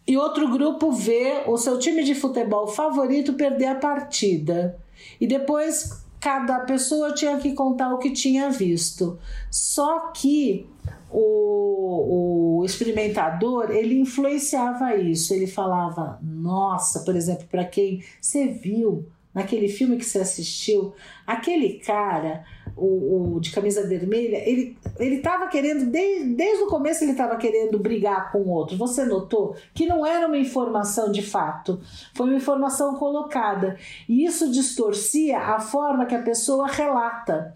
[0.05, 4.77] e outro grupo vê o seu time de futebol favorito perder a partida.
[5.21, 9.17] E depois cada pessoa tinha que contar o que tinha visto.
[9.49, 10.67] Só que
[11.11, 15.33] o, o experimentador ele influenciava isso.
[15.33, 20.93] Ele falava: Nossa, por exemplo, para quem você viu naquele filme que você assistiu,
[21.25, 22.43] aquele cara,
[22.75, 27.37] o, o de camisa vermelha, ele ele estava querendo desde, desde o começo ele estava
[27.37, 28.77] querendo brigar com o outro.
[28.77, 31.79] Você notou que não era uma informação de fato,
[32.13, 37.53] foi uma informação colocada e isso distorcia a forma que a pessoa relata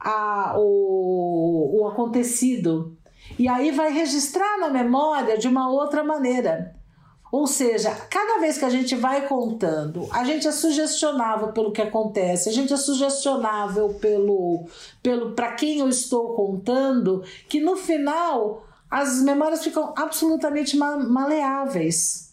[0.00, 2.96] a, o, o acontecido.
[3.38, 6.74] E aí vai registrar na memória de uma outra maneira.
[7.30, 11.80] Ou seja, cada vez que a gente vai contando, a gente é sugestionável pelo que
[11.80, 14.66] acontece, a gente é sugestionável pelo,
[15.00, 22.32] pelo para quem eu estou contando, que no final as memórias ficam absolutamente maleáveis.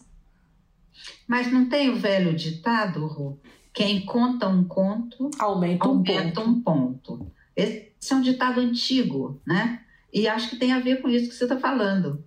[1.28, 3.38] Mas não tem o velho ditado, Ru?
[3.72, 6.50] Quem conta um conto aumenta, um, aumenta ponto.
[6.50, 7.37] um ponto.
[7.58, 9.80] Esse é um ditado antigo, né?
[10.14, 12.24] E acho que tem a ver com isso que você está falando.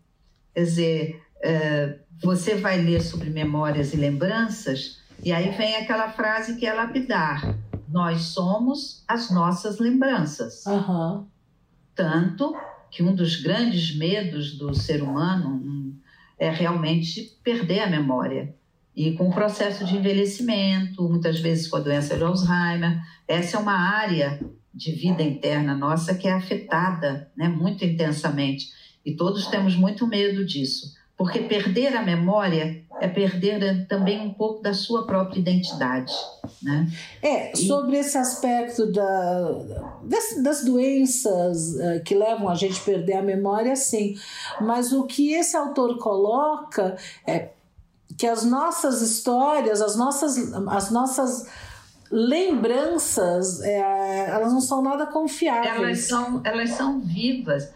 [0.54, 6.58] Quer dizer, é, você vai ler sobre memórias e lembranças, e aí vem aquela frase
[6.58, 10.66] que é lapidar: Nós somos as nossas lembranças.
[10.66, 11.26] Uhum.
[11.96, 12.54] Tanto
[12.90, 15.96] que um dos grandes medos do ser humano
[16.38, 18.54] é realmente perder a memória.
[18.94, 23.60] E com o processo de envelhecimento, muitas vezes com a doença de Alzheimer, essa é
[23.60, 24.38] uma área
[24.74, 28.68] de vida interna nossa que é afetada né, muito intensamente.
[29.06, 34.62] E todos temos muito medo disso, porque perder a memória é perder também um pouco
[34.62, 36.14] da sua própria identidade.
[36.62, 36.88] Né?
[37.22, 38.00] É, sobre e...
[38.00, 39.52] esse aspecto da,
[40.04, 44.16] das, das doenças uh, que levam a gente a perder a memória, sim.
[44.62, 47.50] Mas o que esse autor coloca é
[48.16, 51.48] que as nossas histórias, as nossas, as nossas
[52.12, 55.76] lembranças, é, elas não são nada confiáveis.
[55.76, 57.72] Elas são, elas são vivas.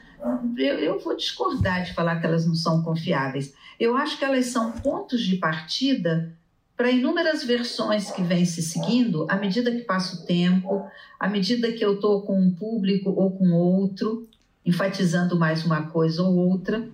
[0.58, 3.54] Eu, eu vou discordar de falar que elas não são confiáveis.
[3.80, 6.34] Eu acho que elas são pontos de partida
[6.76, 10.86] para inúmeras versões que vêm se seguindo à medida que passa o tempo,
[11.20, 14.28] à medida que eu estou com um público ou com outro,
[14.66, 16.90] enfatizando mais uma coisa ou outra.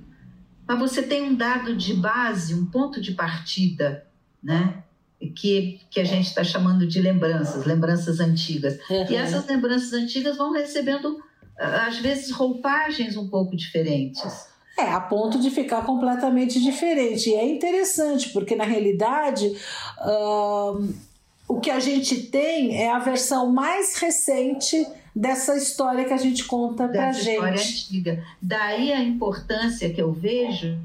[0.68, 4.06] Mas você tem um dado de base, um ponto de partida,
[4.44, 4.84] né?
[5.30, 8.80] Que, que a gente está chamando de lembranças, lembranças antigas.
[8.90, 9.06] Uhum.
[9.10, 11.20] E essas lembranças antigas vão recebendo,
[11.58, 14.50] às vezes, roupagens um pouco diferentes.
[14.78, 17.30] É, a ponto de ficar completamente diferente.
[17.30, 19.56] E é interessante, porque na realidade.
[20.00, 21.12] Uh,
[21.52, 26.46] o que a gente tem é a versão mais recente dessa história que a gente
[26.46, 27.30] conta para gente.
[27.32, 28.24] História antiga.
[28.42, 30.80] Daí a importância que eu vejo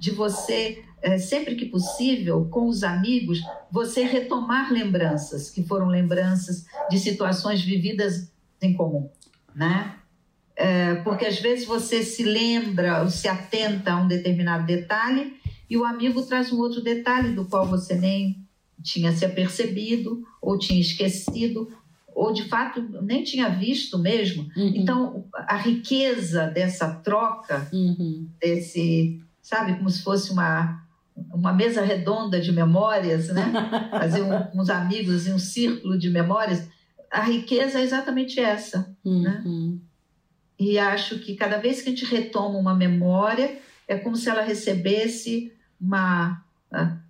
[0.00, 6.66] de você é, sempre que possível, com os amigos, você retomar lembranças, que foram lembranças
[6.90, 9.08] de situações vividas em comum,
[9.54, 9.96] né?
[10.56, 15.34] É, porque às vezes você se lembra ou se atenta a um determinado detalhe
[15.70, 18.46] e o amigo traz um outro detalhe do qual você nem
[18.82, 21.68] tinha se apercebido ou tinha esquecido
[22.14, 24.42] ou de fato nem tinha visto mesmo.
[24.54, 24.72] Uhum.
[24.74, 28.28] Então, a riqueza dessa troca, uhum.
[28.38, 30.82] desse, sabe, como se fosse uma
[31.32, 33.52] uma mesa redonda de memórias, né?
[33.90, 36.68] Fazer um, uns amigos e um círculo de memórias.
[37.10, 39.42] A riqueza é exatamente essa, né?
[39.44, 39.70] uhum.
[39.72, 39.78] né?
[40.58, 44.42] E acho que cada vez que a gente retoma uma memória, é como se ela
[44.42, 46.44] recebesse uma,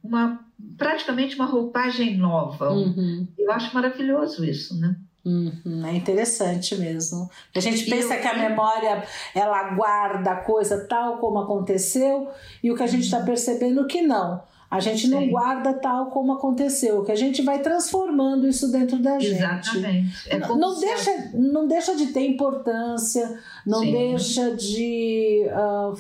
[0.03, 0.39] uma
[0.79, 2.71] praticamente uma roupagem nova.
[2.71, 3.27] Uhum.
[3.37, 4.97] Eu acho maravilhoso isso, né?
[5.25, 7.29] Uhum, é interessante mesmo.
[7.55, 8.21] A gente pensa eu...
[8.21, 9.05] que a memória
[9.35, 12.29] ela guarda a coisa tal como aconteceu
[12.63, 14.43] e o que a gente está percebendo que não.
[14.71, 15.31] A gente não Sim.
[15.31, 19.35] guarda tal como aconteceu, que a gente vai transformando isso dentro da gente.
[19.35, 20.31] Exatamente.
[20.31, 23.91] É não, deixa, não deixa de ter importância, não Sim.
[23.91, 25.99] deixa de uh,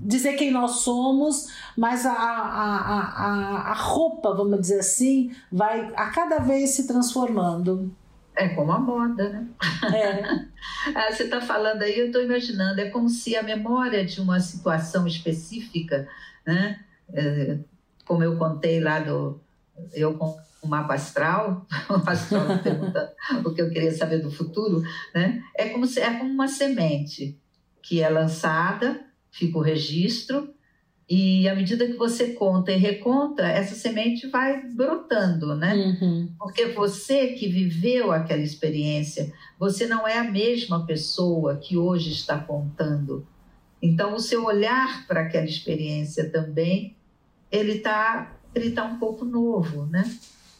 [0.00, 6.10] dizer quem nós somos, mas a, a, a, a roupa, vamos dizer assim, vai a
[6.10, 7.92] cada vez se transformando.
[8.34, 9.48] É como a moda, né?
[9.94, 10.52] É.
[10.94, 14.40] Ah, você está falando aí, eu estou imaginando, é como se a memória de uma
[14.40, 16.08] situação específica,
[16.46, 16.80] né?
[17.12, 17.58] É,
[18.04, 19.40] como eu contei lá do.
[19.92, 23.10] Eu com o mapa astral, o astral perguntando
[23.44, 24.82] o que eu queria saber do futuro,
[25.14, 25.42] né?
[25.56, 27.38] É como, se, é como uma semente
[27.82, 30.54] que é lançada, fica o registro,
[31.14, 35.74] E à medida que você conta e reconta, essa semente vai brotando, né?
[35.74, 36.32] Uhum.
[36.38, 42.38] Porque você que viveu aquela experiência, você não é a mesma pessoa que hoje está
[42.38, 43.26] contando.
[43.82, 46.96] Então, o seu olhar para aquela experiência também,
[47.50, 50.10] ele está ele tá um pouco novo, né?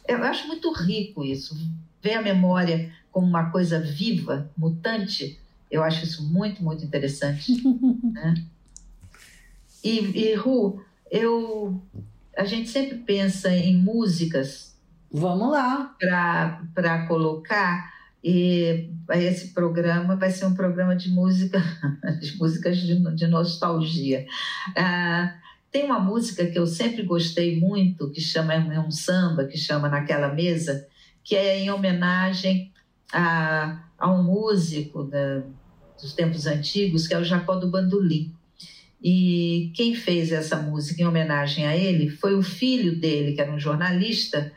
[0.07, 1.57] Eu acho muito rico isso.
[1.99, 5.39] Ver a memória como uma coisa viva, mutante,
[5.71, 7.51] eu acho isso muito, muito interessante.
[8.13, 8.35] né?
[9.83, 11.81] E, e Ru, eu,
[12.37, 14.75] a gente sempre pensa em músicas.
[15.11, 15.95] Vamos lá.
[16.73, 17.91] Para colocar.
[18.23, 21.61] E esse programa vai ser um programa de música,
[22.21, 24.25] de músicas de, de nostalgia.
[24.77, 25.35] Ah,
[25.69, 29.89] tem uma música que eu sempre gostei muito, que chama é um samba, que chama
[29.89, 30.87] Naquela Mesa,
[31.23, 32.71] que é em homenagem
[33.11, 35.43] a, a um músico da,
[36.01, 38.33] dos tempos antigos, que é o Jacó do Bandolim.
[39.03, 43.51] E quem fez essa música em homenagem a ele foi o filho dele, que era
[43.51, 44.51] um jornalista,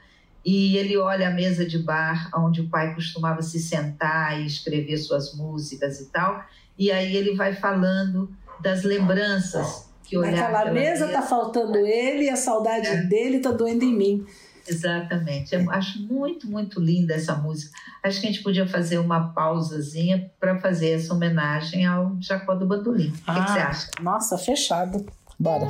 [0.44, 4.96] e ele olha a mesa de bar onde o pai costumava se sentar e escrever
[4.98, 6.44] suas músicas e tal,
[6.78, 8.30] e aí ele vai falando
[8.61, 13.02] das lembranças que olhar Naquela mesa, mesa tá faltando ele e a saudade é.
[13.02, 14.26] dele tá doendo em mim.
[14.68, 15.55] Exatamente.
[15.55, 17.76] Eu acho muito, muito linda essa música.
[18.02, 22.66] Acho que a gente podia fazer uma pausazinha para fazer essa homenagem ao Jacó do
[22.66, 23.09] Bandolim.
[23.09, 23.90] O ah, que, que você acha?
[24.00, 25.07] Nossa, fechado.
[25.38, 25.66] Bora.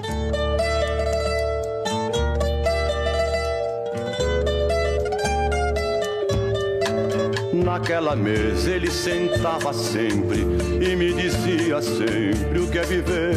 [7.52, 10.38] Naquela mesa ele sentava sempre
[10.80, 13.34] e me dizia sempre o que é viver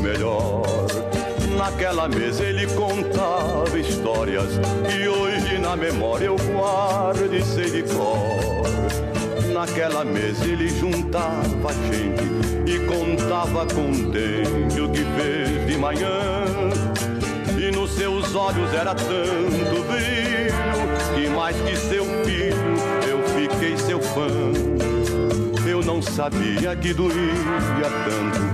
[0.00, 0.62] melhor
[1.56, 8.64] Naquela mesa ele contava histórias que hoje na memória eu guardo e sei de cor.
[9.52, 12.34] Naquela mesa ele juntava gente
[12.66, 16.44] e contava contente o que fez de manhã.
[17.56, 20.34] E nos seus olhos era tanto brilho
[21.14, 22.74] que mais que seu filho
[23.08, 24.28] eu fiquei seu fã.
[25.66, 28.53] Eu não sabia que doía tanto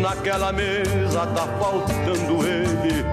[0.00, 3.04] Naquela mesa tá faltando ele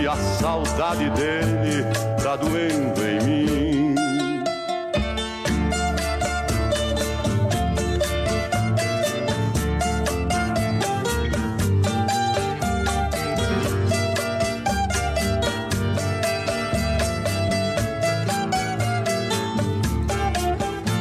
[0.00, 1.84] e a saudade dele
[2.22, 3.94] tá doendo em mim.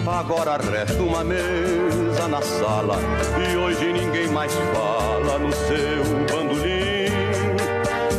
[0.08, 2.98] Agora resta uma mesa na sala
[3.38, 4.95] e hoje ninguém mais fala
[5.46, 7.06] no seu bandolim.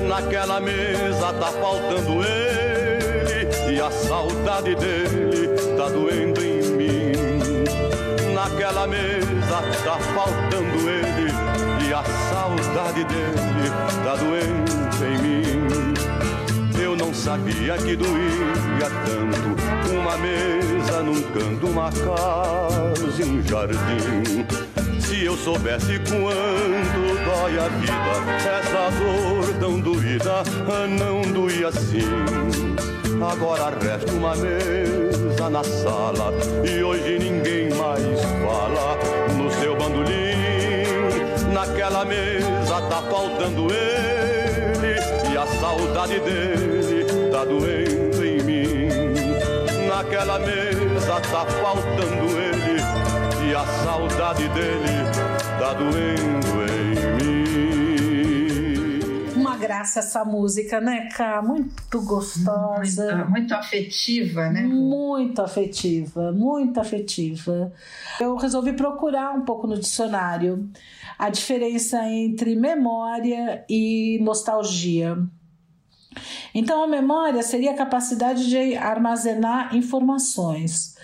[0.06, 8.32] Naquela mesa tá faltando ele e a saudade dele tá doendo em mim.
[8.32, 11.32] Naquela mesa tá faltando ele
[11.88, 13.70] e a saudade dele
[14.04, 15.94] tá doendo em mim.
[16.80, 24.75] Eu não sabia que doía tanto uma mesa num canto, uma casa e um jardim.
[25.06, 27.94] Se eu soubesse quanto dói a vida,
[28.58, 30.42] essa dor tão doída
[30.98, 32.00] não doía assim.
[33.22, 36.32] Agora resta uma mesa na sala
[36.64, 38.98] e hoje ninguém mais fala
[39.36, 41.52] no seu bandolim.
[41.52, 44.98] Naquela mesa tá faltando ele
[45.32, 48.46] e a saudade dele tá doendo em
[49.86, 52.55] naquela mesa tá faltando ele
[53.56, 54.92] a saudade dele
[55.58, 57.40] tá doendo em mim.
[59.34, 61.40] Uma graça essa música, né, Cá?
[61.40, 63.16] Muito gostosa.
[63.16, 64.60] Muito, muito afetiva, né?
[64.62, 67.72] Muito afetiva, muito afetiva.
[68.20, 70.68] Eu resolvi procurar um pouco no dicionário
[71.18, 75.16] a diferença entre memória e nostalgia.
[76.54, 80.94] Então, a memória seria a capacidade de armazenar informações.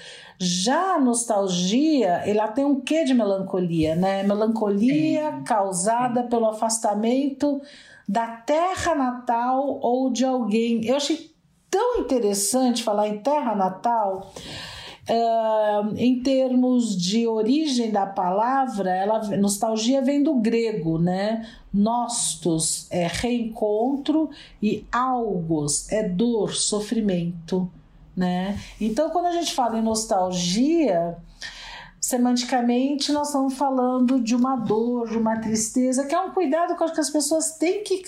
[0.44, 4.24] Já a nostalgia, ela tem um quê de melancolia, né?
[4.24, 5.44] Melancolia Sim.
[5.44, 7.62] causada pelo afastamento
[8.08, 10.84] da terra natal ou de alguém.
[10.84, 11.30] Eu achei
[11.70, 14.32] tão interessante falar em terra natal
[15.02, 21.44] Uh, em termos de origem da palavra, ela, nostalgia vem do grego, né?
[21.74, 24.30] Nostos é reencontro
[24.62, 27.68] e algos é dor, sofrimento,
[28.16, 28.58] né?
[28.80, 31.16] Então, quando a gente fala em nostalgia,
[32.00, 36.84] semanticamente nós estamos falando de uma dor, de uma tristeza, que é um cuidado que
[36.84, 38.02] acho que as pessoas têm que,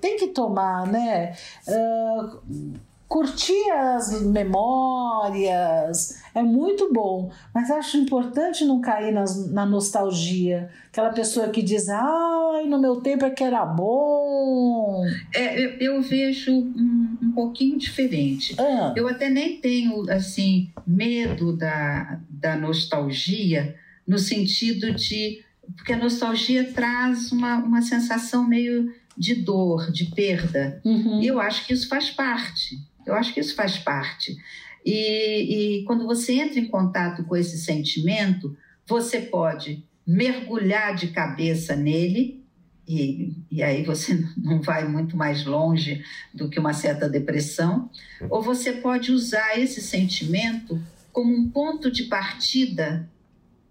[0.00, 1.36] têm que tomar, né?
[1.66, 2.74] Uh,
[3.08, 10.68] curtir as memórias é muito bom, mas acho importante não cair nas, na nostalgia.
[10.88, 15.04] Aquela pessoa que diz, ai, no meu tempo é que era bom.
[15.34, 18.54] É, eu, eu vejo um, um, pouquinho diferente.
[18.58, 18.92] Ah.
[18.96, 23.76] Eu até nem tenho, assim, medo da, da nostalgia,
[24.06, 25.44] no sentido de.
[25.74, 30.80] Porque a nostalgia traz uma, uma sensação meio de dor, de perda.
[30.84, 31.20] Uhum.
[31.20, 32.78] E eu acho que isso faz parte.
[33.06, 34.36] Eu acho que isso faz parte.
[34.84, 41.74] E, e quando você entra em contato com esse sentimento, você pode mergulhar de cabeça
[41.74, 42.44] nele,
[42.88, 47.90] e, e aí você não vai muito mais longe do que uma certa depressão,
[48.30, 50.80] ou você pode usar esse sentimento
[51.12, 53.08] como um ponto de partida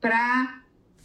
[0.02, 0.62] para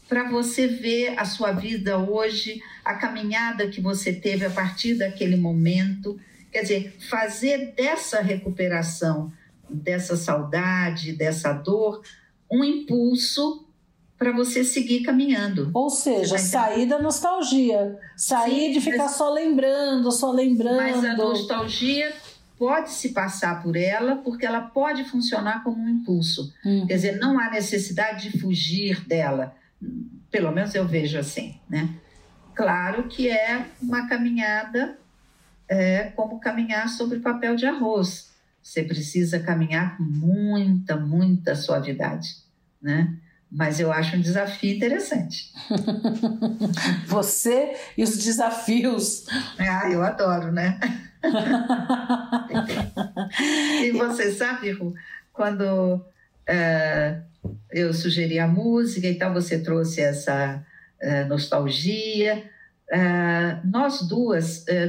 [0.08, 5.36] para você ver a sua vida hoje, a caminhada que você teve a partir daquele
[5.36, 6.18] momento,
[6.50, 9.32] Quer dizer, fazer dessa recuperação,
[9.68, 12.02] dessa saudade, dessa dor,
[12.50, 13.66] um impulso
[14.18, 15.70] para você seguir caminhando.
[15.72, 20.76] Ou seja, sair da nostalgia, sair Sim, de ficar mas, só lembrando, só lembrando.
[20.76, 22.12] Mas a nostalgia
[22.58, 26.52] pode se passar por ela, porque ela pode funcionar como um impulso.
[26.62, 26.86] Hum.
[26.86, 29.56] Quer dizer, não há necessidade de fugir dela.
[30.30, 31.88] Pelo menos eu vejo assim, né?
[32.54, 34.98] Claro que é uma caminhada
[35.70, 38.28] é como caminhar sobre papel de arroz.
[38.60, 42.28] Você precisa caminhar com muita, muita suavidade,
[42.82, 43.16] né?
[43.50, 45.52] Mas eu acho um desafio interessante.
[47.06, 49.24] Você e os desafios.
[49.58, 50.78] Ah, eu adoro, né?
[53.84, 54.94] e você sabe, Ru,
[55.32, 56.02] quando
[56.46, 57.20] é,
[57.70, 60.64] eu sugeri a música e tal, você trouxe essa
[60.98, 62.42] é, nostalgia.
[62.90, 64.88] É, nós duas é,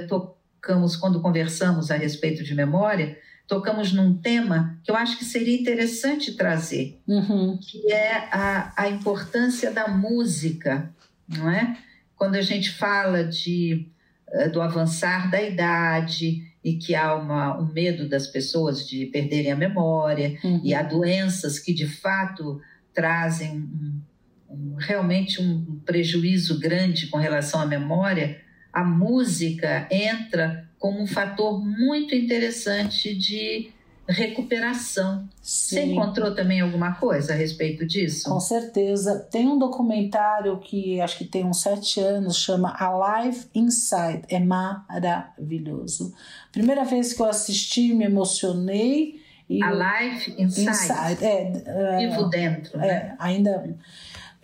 [0.61, 5.59] tocamos, quando conversamos a respeito de memória, tocamos num tema que eu acho que seria
[5.59, 7.57] interessante trazer, uhum.
[7.57, 10.93] que é a, a importância da música,
[11.27, 11.77] não é?
[12.15, 13.89] Quando a gente fala de,
[14.29, 19.51] eh, do avançar da idade e que há uma, um medo das pessoas de perderem
[19.51, 20.61] a memória uhum.
[20.63, 22.61] e há doenças que de fato
[22.93, 24.01] trazem um,
[24.47, 28.39] um, realmente um prejuízo grande com relação à memória,
[28.73, 33.71] a música entra como um fator muito interessante de
[34.07, 35.27] recuperação.
[35.41, 35.75] Sim.
[35.75, 38.29] Você encontrou também alguma coisa a respeito disso?
[38.29, 39.19] Com certeza.
[39.31, 44.23] Tem um documentário que acho que tem uns sete anos, chama Alive Inside.
[44.29, 46.13] É maravilhoso.
[46.51, 49.21] Primeira vez que eu assisti, me emocionei.
[49.49, 50.69] E Alive Inside.
[50.69, 51.25] inside.
[51.25, 52.79] É, uh, Vivo dentro.
[52.79, 53.15] É, né?
[53.19, 53.77] ainda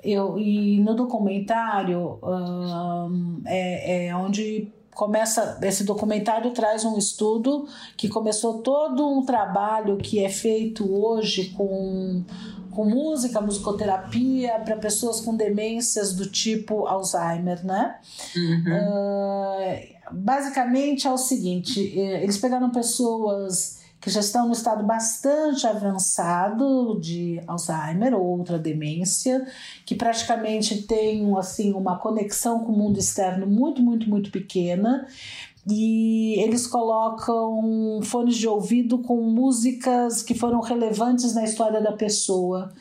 [0.03, 8.07] eu, e no documentário um, é, é onde começa esse documentário traz um estudo que
[8.07, 12.23] começou todo um trabalho que é feito hoje com
[12.71, 17.95] com música, musicoterapia para pessoas com demências do tipo Alzheimer, né?
[18.35, 18.63] Uhum.
[18.71, 25.65] Uh, basicamente é o seguinte: eh, eles pegaram pessoas que já estão no estado bastante
[25.65, 29.45] avançado de Alzheimer ou outra demência,
[29.85, 35.07] que praticamente têm assim uma conexão com o mundo externo muito, muito, muito pequena.
[35.69, 42.71] E eles colocam fones de ouvido com músicas que foram relevantes na história da pessoa.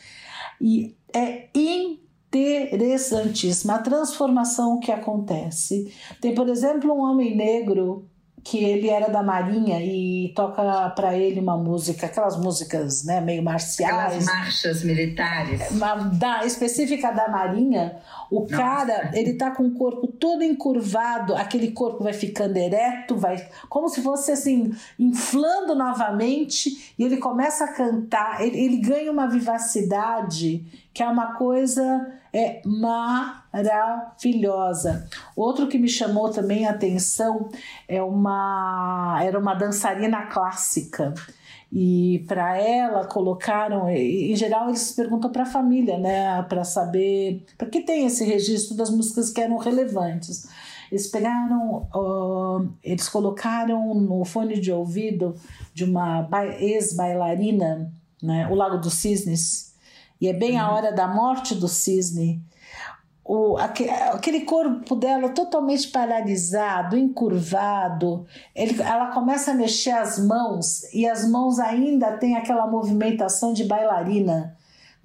[0.61, 5.93] E é interessantíssima a transformação que acontece.
[6.21, 8.07] Tem, por exemplo, um homem negro
[8.49, 13.43] que ele era da Marinha e toca para ele uma música, aquelas músicas né, meio
[13.43, 13.93] marciais.
[13.93, 15.69] Aquelas marchas militares.
[15.73, 17.97] Uma, da, específica da Marinha.
[18.31, 18.57] O Nossa.
[18.57, 23.89] cara, ele tá com o corpo todo encurvado, aquele corpo vai ficando ereto, vai como
[23.89, 30.65] se fosse assim, inflando novamente, e ele começa a cantar, ele, ele ganha uma vivacidade
[30.93, 32.61] que é uma coisa é
[33.55, 35.09] maravilhosa.
[35.35, 37.49] Outro que me chamou também a atenção
[37.89, 41.15] é uma era uma dançarina clássica
[41.79, 47.69] e para ela colocaram em geral eles perguntam para a família né para saber para
[47.69, 50.49] que tem esse registro das músicas que eram relevantes
[50.91, 55.35] eles pegaram uh, eles colocaram no fone de ouvido
[55.75, 56.27] de uma
[56.59, 58.49] ex bailarina né?
[58.49, 59.75] O Lago dos Cisnes.
[60.21, 60.75] E é bem a uhum.
[60.75, 62.43] hora da morte do cisne.
[63.29, 68.25] O, aquele corpo dela totalmente paralisado, encurvado,
[68.55, 73.65] ele, ela começa a mexer as mãos e as mãos ainda têm aquela movimentação de
[73.65, 74.57] bailarina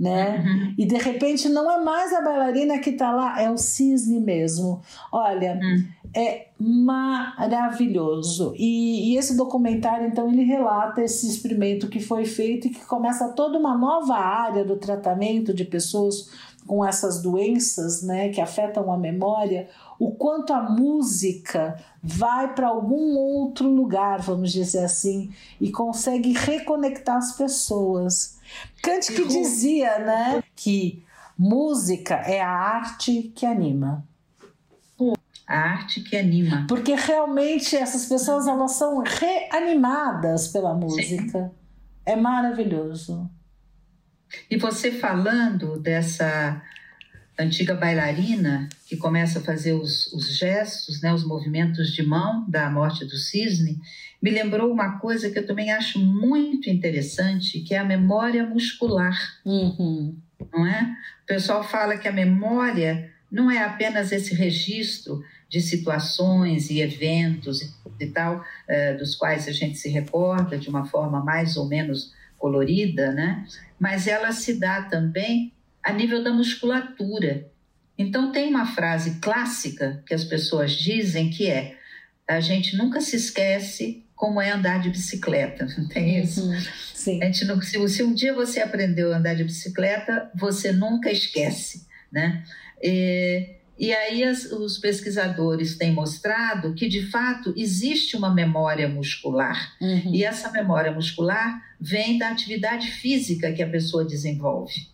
[0.02, 0.44] né?
[0.44, 0.74] Uhum.
[0.80, 4.82] E de repente não é mais a bailarina que está lá, é o cisne mesmo.
[5.12, 5.86] Olha, uhum.
[6.16, 8.56] é maravilhoso.
[8.58, 13.30] E, e, esse documentário, então, ele relata esse experimento que foi feito e que começa
[13.30, 16.32] toda uma nova área do tratamento de pessoas
[16.66, 23.16] com essas doenças, né, que afetam a memória, o quanto a música vai para algum
[23.18, 28.38] outro lugar, vamos dizer assim, e consegue reconectar as pessoas.
[28.82, 31.04] Kant que dizia, né, que
[31.38, 34.06] música é a arte que anima.
[35.48, 36.66] A arte que anima.
[36.68, 41.40] Porque realmente essas pessoas elas são reanimadas pela música.
[41.50, 41.52] Sim.
[42.06, 43.30] É maravilhoso.
[44.50, 46.62] E você falando dessa
[47.40, 52.70] antiga bailarina que começa a fazer os, os gestos, né, os movimentos de mão da
[52.70, 53.80] morte do cisne,
[54.22, 59.18] me lembrou uma coisa que eu também acho muito interessante, que é a memória muscular.
[59.44, 60.16] Uhum.
[60.54, 60.96] Não é?
[61.24, 67.74] O pessoal fala que a memória não é apenas esse registro de situações e eventos
[68.00, 72.14] e tal, eh, dos quais a gente se recorda de uma forma mais ou menos
[72.42, 73.46] colorida, né?
[73.82, 77.50] mas ela se dá também a nível da musculatura.
[77.98, 81.76] Então, tem uma frase clássica que as pessoas dizem que é:
[82.28, 86.48] a gente nunca se esquece como é andar de bicicleta, não tem isso?
[86.48, 86.62] Uhum,
[86.94, 87.24] sim.
[87.24, 91.12] A gente não, se, se, um dia você aprendeu a andar de bicicleta, você nunca
[91.12, 92.44] esquece, né?
[92.84, 99.76] E, e aí as, os pesquisadores têm mostrado que, de fato, existe uma memória muscular.
[99.82, 100.14] Uhum.
[100.14, 104.92] E essa memória muscular vem da atividade física que a pessoa desenvolve.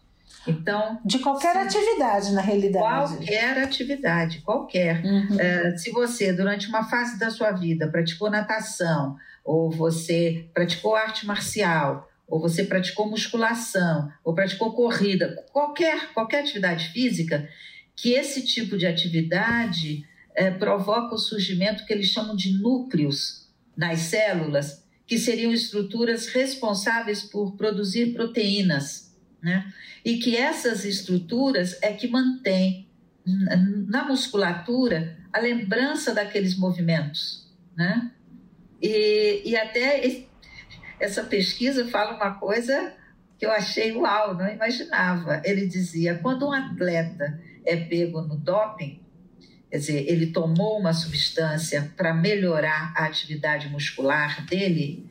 [0.47, 3.17] Então, de qualquer se, atividade, na realidade.
[3.17, 5.03] Qualquer atividade, qualquer.
[5.03, 5.37] Uhum.
[5.37, 11.27] É, se você, durante uma fase da sua vida, praticou natação, ou você praticou arte
[11.27, 17.49] marcial, ou você praticou musculação, ou praticou corrida, qualquer, qualquer atividade física,
[17.93, 23.99] que esse tipo de atividade é, provoca o surgimento que eles chamam de núcleos nas
[23.99, 29.07] células, que seriam estruturas responsáveis por produzir proteínas
[29.41, 29.71] né?
[30.03, 32.87] E que essas estruturas é que mantém
[33.87, 38.11] na musculatura a lembrança daqueles movimentos, né?
[38.81, 40.25] E, e até
[40.99, 42.93] essa pesquisa fala uma coisa
[43.37, 45.41] que eu achei uau, não imaginava.
[45.43, 49.01] Ele dizia: quando um atleta é pego no doping,
[49.69, 55.09] quer dizer, ele tomou uma substância para melhorar a atividade muscular dele,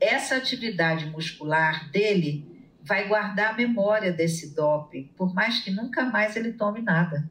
[0.00, 2.46] essa atividade muscular dele
[2.82, 7.28] vai guardar a memória desse doping, por mais que nunca mais ele tome nada.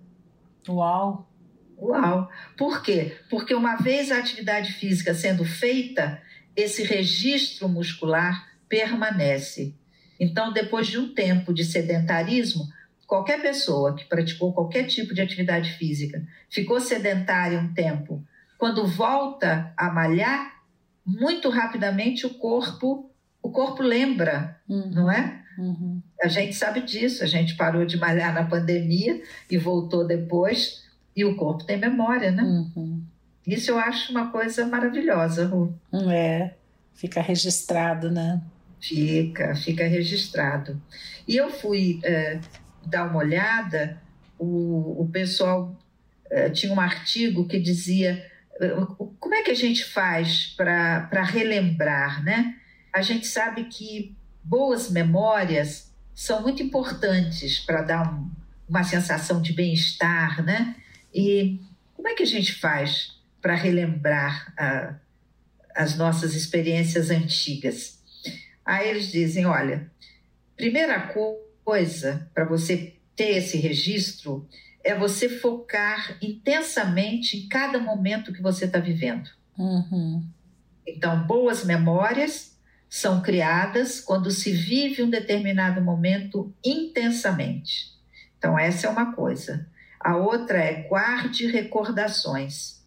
[0.67, 1.29] Uau!
[1.77, 2.29] Uau!
[2.57, 3.17] Por quê?
[3.29, 6.21] Porque uma vez a atividade física sendo feita,
[6.55, 9.75] esse registro muscular permanece.
[10.19, 12.67] Então, depois de um tempo de sedentarismo,
[13.07, 18.23] qualquer pessoa que praticou qualquer tipo de atividade física, ficou sedentária um tempo,
[18.57, 20.55] quando volta a malhar,
[21.05, 23.11] muito rapidamente o corpo
[23.45, 24.89] o corpo lembra, uhum.
[24.89, 25.39] não é?
[25.59, 26.01] Uhum.
[26.19, 30.83] A gente sabe disso, a gente parou de malhar na pandemia e voltou depois,
[31.15, 32.41] e o corpo tem memória, né?
[32.41, 33.03] Uhum.
[33.45, 35.71] Isso eu acho uma coisa maravilhosa, Ru.
[36.11, 36.55] É,
[36.95, 38.41] fica registrado, né?
[38.81, 40.81] Fica, fica registrado.
[41.27, 42.39] E eu fui é,
[42.87, 44.01] dar uma olhada,
[44.37, 45.75] o, o pessoal
[46.29, 48.25] é, tinha um artigo que dizia
[48.59, 48.69] é,
[49.19, 52.55] como é que a gente faz para relembrar, né?
[52.93, 58.31] A gente sabe que boas memórias são muito importantes para dar um,
[58.67, 60.75] uma sensação de bem-estar, né?
[61.13, 61.59] E
[61.93, 64.95] como é que a gente faz para relembrar a,
[65.75, 67.99] as nossas experiências antigas?
[68.65, 69.91] Aí eles dizem: olha,
[70.55, 71.44] primeira coisa
[72.33, 74.47] para você ter esse registro
[74.83, 79.27] é você focar intensamente em cada momento que você está vivendo.
[79.57, 80.23] Uhum.
[80.85, 82.55] Então, boas memórias
[82.87, 87.95] são criadas quando se vive um determinado momento intensamente.
[88.37, 89.67] Então, essa é uma coisa.
[89.99, 92.85] A outra é guarde recordações.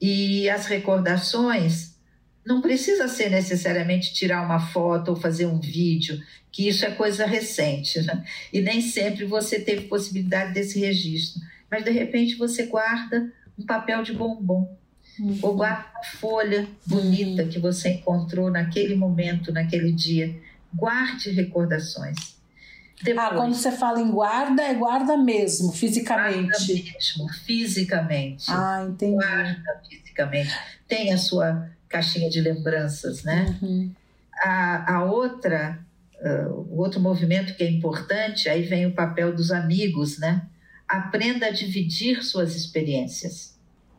[0.00, 1.91] E as recordações
[2.44, 6.20] não precisa ser necessariamente tirar uma foto ou fazer um vídeo,
[6.50, 8.24] que isso é coisa recente, né?
[8.52, 11.40] E nem sempre você teve possibilidade desse registro.
[11.70, 14.76] Mas de repente você guarda um papel de bombom
[15.18, 15.38] Uhum.
[15.42, 17.48] Ou guarda uma folha bonita uhum.
[17.48, 20.34] que você encontrou naquele momento, naquele dia.
[20.74, 22.32] guarde recordações.
[23.02, 26.48] Depois, ah, quando você fala em guarda, é guarda mesmo, fisicamente.
[26.48, 28.44] Guarda mesmo, fisicamente.
[28.48, 29.14] Ah, entendi.
[29.14, 30.54] Guarda fisicamente.
[30.86, 33.54] Tem a sua caixinha de lembranças, né?
[33.60, 33.92] Uhum.
[34.42, 35.78] A, a outra,
[36.20, 40.42] uh, o outro movimento que é importante, aí vem o papel dos amigos, né?
[40.88, 43.52] Aprenda a dividir suas experiências.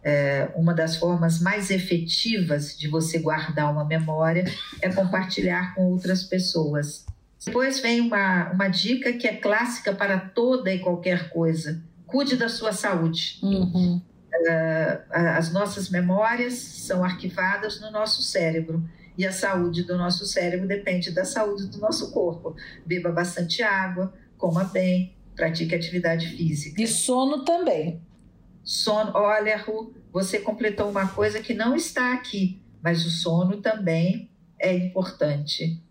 [0.05, 4.43] É, uma das formas mais efetivas de você guardar uma memória
[4.81, 7.05] é compartilhar com outras pessoas.
[7.45, 12.49] Depois vem uma, uma dica que é clássica para toda e qualquer coisa: cuide da
[12.49, 13.39] sua saúde.
[13.41, 14.01] Uhum.
[15.11, 18.83] As nossas memórias são arquivadas no nosso cérebro
[19.17, 22.55] e a saúde do nosso cérebro depende da saúde do nosso corpo.
[22.85, 26.81] Beba bastante água, coma bem, pratique atividade física.
[26.81, 28.01] E sono também.
[28.63, 34.29] Sono, olha, Ru, você completou uma coisa que não está aqui, mas o sono também
[34.59, 35.81] é importante.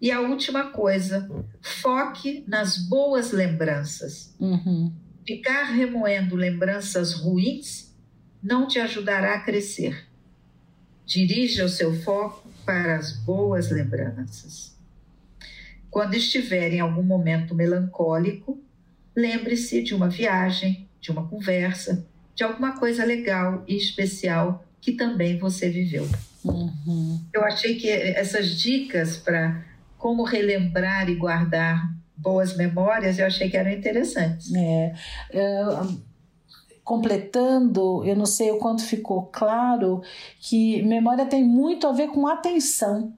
[0.00, 1.28] E a última coisa,
[1.60, 4.34] foque nas boas lembranças.
[4.40, 4.92] Uhum.
[5.30, 7.94] Ficar remoendo lembranças ruins
[8.42, 10.08] não te ajudará a crescer.
[11.06, 14.76] Dirija o seu foco para as boas lembranças.
[15.88, 18.60] Quando estiver em algum momento melancólico,
[19.14, 22.04] lembre-se de uma viagem, de uma conversa,
[22.34, 26.08] de alguma coisa legal e especial que também você viveu.
[26.44, 27.24] Uhum.
[27.32, 29.64] Eu achei que essas dicas para
[29.96, 34.52] como relembrar e guardar boas memórias, eu achei que eram interessantes.
[34.54, 34.94] É,
[35.32, 35.64] é,
[36.84, 40.02] completando, eu não sei o quanto ficou claro
[40.40, 43.12] que memória tem muito a ver com atenção.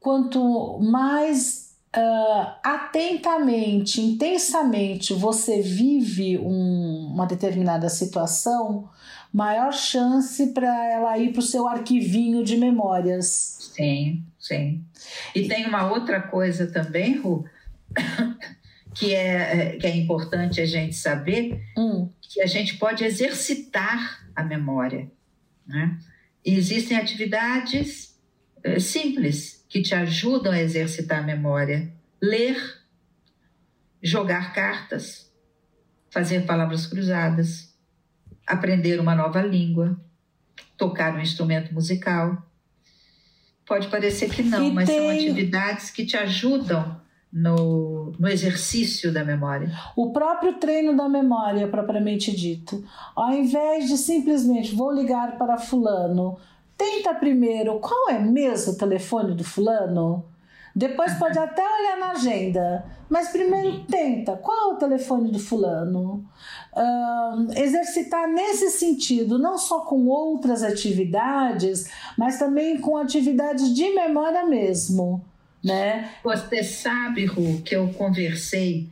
[0.00, 1.66] Quanto mais
[1.96, 8.88] uh, atentamente, intensamente você vive um, uma determinada situação,
[9.32, 13.70] maior chance para ela ir para o seu arquivinho de memórias.
[13.74, 14.82] Sim, sim.
[15.34, 17.44] E tem uma outra coisa também, Ru,
[18.96, 22.10] que é, é, que é importante a gente saber, hum.
[22.20, 25.10] que a gente pode exercitar a memória.
[25.66, 25.98] Né?
[26.44, 28.18] Existem atividades
[28.66, 31.92] uh, simples que te ajudam a exercitar a memória.
[32.22, 32.56] Ler,
[34.02, 35.30] jogar cartas,
[36.10, 37.76] fazer palavras cruzadas,
[38.46, 40.00] aprender uma nova língua,
[40.76, 42.50] tocar um instrumento musical.
[43.66, 44.98] Pode parecer que não, e mas tem...
[44.98, 47.04] são atividades que te ajudam
[47.36, 49.70] no, no exercício da memória.
[49.94, 52.82] O próprio treino da memória, propriamente dito.
[53.14, 56.38] Ao invés de simplesmente vou ligar para Fulano,
[56.78, 60.24] tenta primeiro qual é mesmo o telefone do Fulano.
[60.74, 64.34] Depois pode até olhar na agenda, mas primeiro tenta.
[64.36, 66.24] Qual é o telefone do fulano?
[66.74, 74.46] Uh, exercitar nesse sentido, não só com outras atividades, mas também com atividades de memória
[74.46, 75.22] mesmo.
[75.64, 76.10] Né?
[76.22, 78.88] Você sabe, Ru, que eu conversei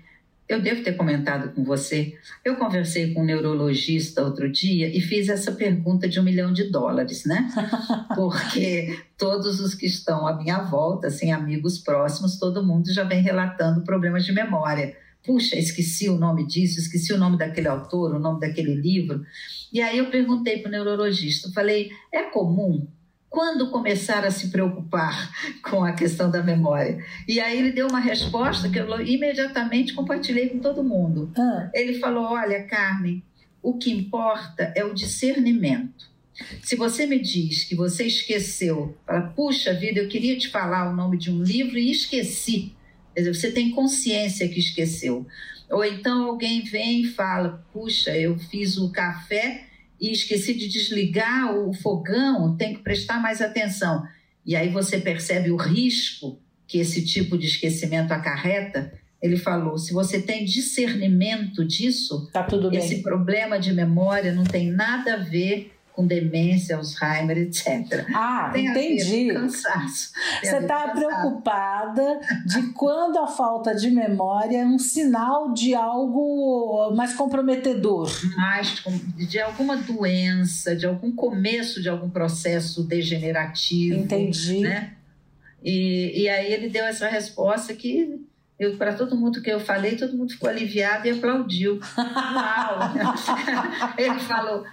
[0.46, 2.18] eu devo ter comentado com você.
[2.44, 6.64] Eu conversei com um neurologista outro dia e fiz essa pergunta de um milhão de
[6.64, 7.48] dólares, né?
[8.14, 13.22] Porque todos os que estão à minha volta, assim, amigos próximos, todo mundo já vem
[13.22, 14.94] relatando problemas de memória.
[15.24, 19.24] Puxa, esqueci o nome disso, esqueci o nome daquele autor, o nome daquele livro.
[19.72, 22.86] E aí eu perguntei para o neurologista, falei, é comum
[23.34, 25.28] quando começar a se preocupar
[25.68, 27.04] com a questão da memória?
[27.26, 31.32] E aí ele deu uma resposta que eu imediatamente compartilhei com todo mundo.
[31.36, 31.68] Ah.
[31.74, 33.24] Ele falou: Olha, Carmen,
[33.60, 36.14] o que importa é o discernimento.
[36.62, 40.94] Se você me diz que você esqueceu, fala, puxa vida, eu queria te falar o
[40.94, 42.72] nome de um livro e esqueci.
[43.14, 45.26] Quer dizer, você tem consciência que esqueceu.
[45.70, 49.64] Ou então alguém vem e fala, puxa, eu fiz o café
[50.04, 54.02] e esqueci de desligar o fogão, tem que prestar mais atenção.
[54.44, 58.92] E aí você percebe o risco que esse tipo de esquecimento acarreta.
[59.22, 65.14] Ele falou: se você tem discernimento disso, tá esse problema de memória não tem nada
[65.14, 68.04] a ver com demência, Alzheimer, etc.
[68.12, 69.32] Ah, Tem entendi.
[69.32, 70.12] cansaço.
[70.42, 77.14] Você está preocupada de quando a falta de memória é um sinal de algo mais
[77.14, 78.10] comprometedor.
[78.36, 78.82] Mais
[79.16, 84.00] de alguma doença, de algum começo de algum processo degenerativo.
[84.00, 84.60] Entendi.
[84.60, 84.94] Né?
[85.62, 88.20] E, e aí ele deu essa resposta que
[88.78, 91.78] para todo mundo que eu falei, todo mundo ficou aliviado e aplaudiu.
[91.96, 92.78] Uau!
[93.96, 94.64] ele falou: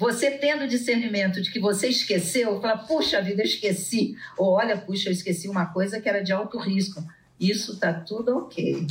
[0.00, 4.16] você tendo discernimento de que você esqueceu, fala, puxa vida, eu esqueci.
[4.38, 7.04] Ou olha, puxa, eu esqueci uma coisa que era de alto risco.
[7.38, 8.86] isso está tudo ok.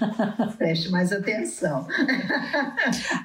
[0.56, 1.86] Preste mais atenção.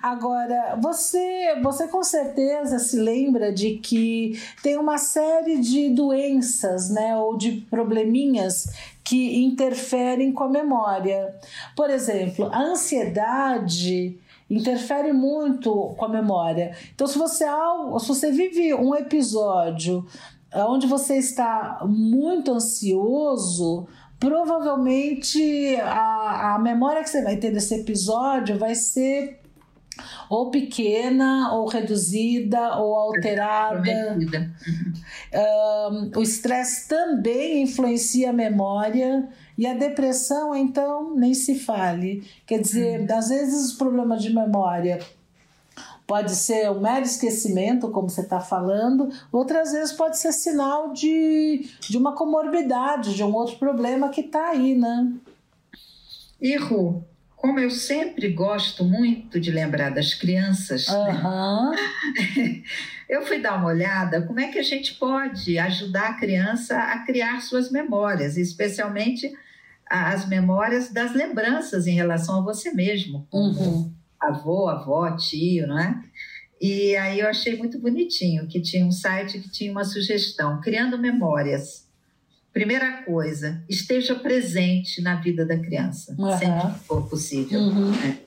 [0.04, 7.16] Agora, você, você com certeza se lembra de que tem uma série de doenças, né,
[7.16, 8.66] ou de probleminhas
[9.02, 11.34] que interferem com a memória.
[11.74, 14.20] Por exemplo, a ansiedade
[14.50, 16.76] interfere muito com a memória.
[16.94, 17.46] Então, se você,
[18.00, 20.06] se você vive um episódio
[20.54, 23.88] onde você está muito ansioso,
[24.20, 29.40] provavelmente a, a memória que você vai ter desse episódio vai ser
[30.30, 34.22] ou pequena, ou reduzida, ou alterada.
[35.34, 39.28] Um, o estresse também influencia a memória.
[39.60, 42.24] E a depressão, então, nem se fale.
[42.48, 43.18] Quer dizer, uhum.
[43.18, 45.00] às vezes os problemas de memória
[46.10, 51.70] Pode ser um mero esquecimento, como você está falando, outras vezes pode ser sinal de,
[51.88, 55.14] de uma comorbidade, de um outro problema que está aí, né?
[56.42, 57.06] E Ru,
[57.36, 61.70] como eu sempre gosto muito de lembrar das crianças, uhum.
[61.70, 62.64] né?
[63.08, 67.06] eu fui dar uma olhada como é que a gente pode ajudar a criança a
[67.06, 69.32] criar suas memórias, especialmente
[69.90, 73.28] as memórias das lembranças em relação a você mesmo.
[73.34, 76.04] Uhum avô, avó, tio, não é?
[76.60, 81.00] E aí eu achei muito bonitinho que tinha um site que tinha uma sugestão, criando
[81.00, 81.88] memórias.
[82.52, 86.38] Primeira coisa, esteja presente na vida da criança, uhum.
[86.38, 87.60] sempre que for possível.
[87.62, 87.92] Uhum.
[87.92, 88.20] Né?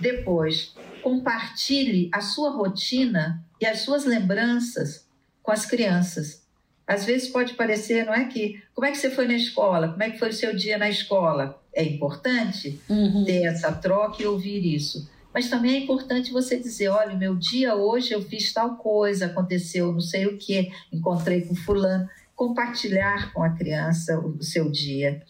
[0.00, 5.06] Depois, compartilhe a sua rotina e as suas lembranças
[5.42, 6.45] com as crianças.
[6.86, 9.88] Às vezes pode parecer, não é que, como é que você foi na escola?
[9.88, 11.60] Como é que foi o seu dia na escola?
[11.76, 13.24] é importante uhum.
[13.24, 15.08] ter essa troca e ouvir isso.
[15.32, 19.26] Mas também é importante você dizer: olha, o meu dia hoje eu fiz tal coisa,
[19.26, 22.08] aconteceu não sei o que, encontrei com Fulano.
[22.34, 25.22] Compartilhar com a criança o seu dia.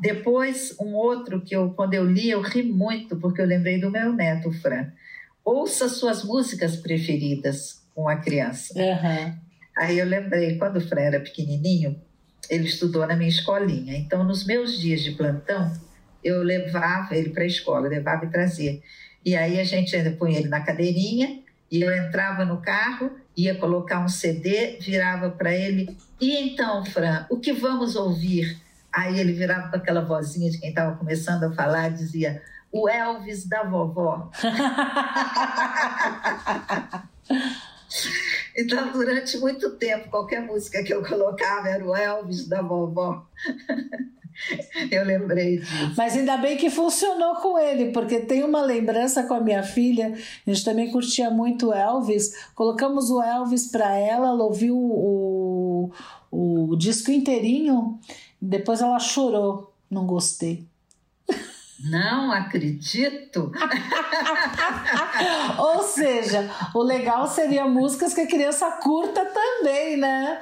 [0.00, 3.88] Depois, um outro que eu, quando eu li, eu ri muito, porque eu lembrei do
[3.88, 4.90] meu neto, Fran.
[5.44, 8.74] Ouça suas músicas preferidas com a criança.
[8.76, 9.43] Uhum.
[9.76, 12.00] Aí eu lembrei, quando o Fran era pequenininho,
[12.48, 13.96] ele estudou na minha escolinha.
[13.96, 15.72] Então, nos meus dias de plantão,
[16.22, 18.80] eu levava ele para a escola, levava e trazia.
[19.24, 24.00] E aí a gente põe ele na cadeirinha e eu entrava no carro, ia colocar
[24.00, 25.96] um CD, virava para ele.
[26.20, 28.60] E então, Fran, o que vamos ouvir?
[28.92, 33.46] Aí ele virava com aquela vozinha de quem estava começando a falar, dizia: o Elvis
[33.46, 34.30] da vovó.
[38.56, 43.26] Então, durante muito tempo, qualquer música que eu colocava era o Elvis da vovó.
[44.90, 45.94] Eu lembrei disso.
[45.96, 50.12] Mas ainda bem que funcionou com ele, porque tem uma lembrança com a minha filha.
[50.46, 52.34] A gente também curtia muito Elvis.
[52.54, 55.92] Colocamos o Elvis para ela, ela ouviu o,
[56.30, 57.98] o, o disco inteirinho.
[58.40, 59.72] Depois ela chorou.
[59.88, 60.66] Não gostei.
[61.84, 63.52] Não acredito.
[65.58, 70.40] Ou seja, o legal seria músicas que a criança curta também, né?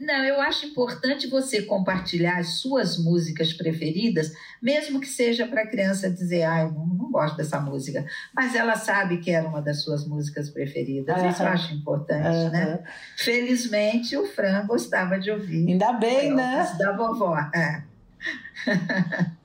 [0.00, 5.66] Não, eu acho importante você compartilhar as suas músicas preferidas, mesmo que seja para a
[5.66, 8.04] criança dizer, ai, não, não gosto dessa música,
[8.34, 11.20] mas ela sabe que era uma das suas músicas preferidas.
[11.20, 11.28] Uhum.
[11.28, 12.50] Isso eu acho importante, uhum.
[12.50, 12.82] né?
[13.16, 15.68] Felizmente, o Fran gostava de ouvir.
[15.68, 16.74] Ainda bem, né?
[16.78, 17.38] Da vovó.
[17.54, 17.82] É.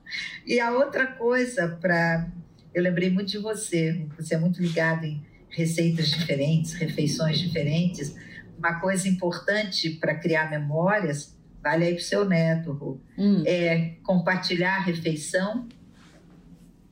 [0.50, 2.28] E a outra coisa para.
[2.74, 8.16] Eu lembrei muito de você, você é muito ligado em receitas diferentes, refeições diferentes.
[8.58, 13.44] Uma coisa importante para criar memórias, vale aí para o seu neto, hum.
[13.46, 15.68] é compartilhar a refeição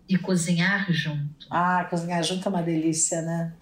[0.09, 1.49] e cozinhar junto.
[1.51, 3.53] Ah, cozinhar junto é uma delícia, né?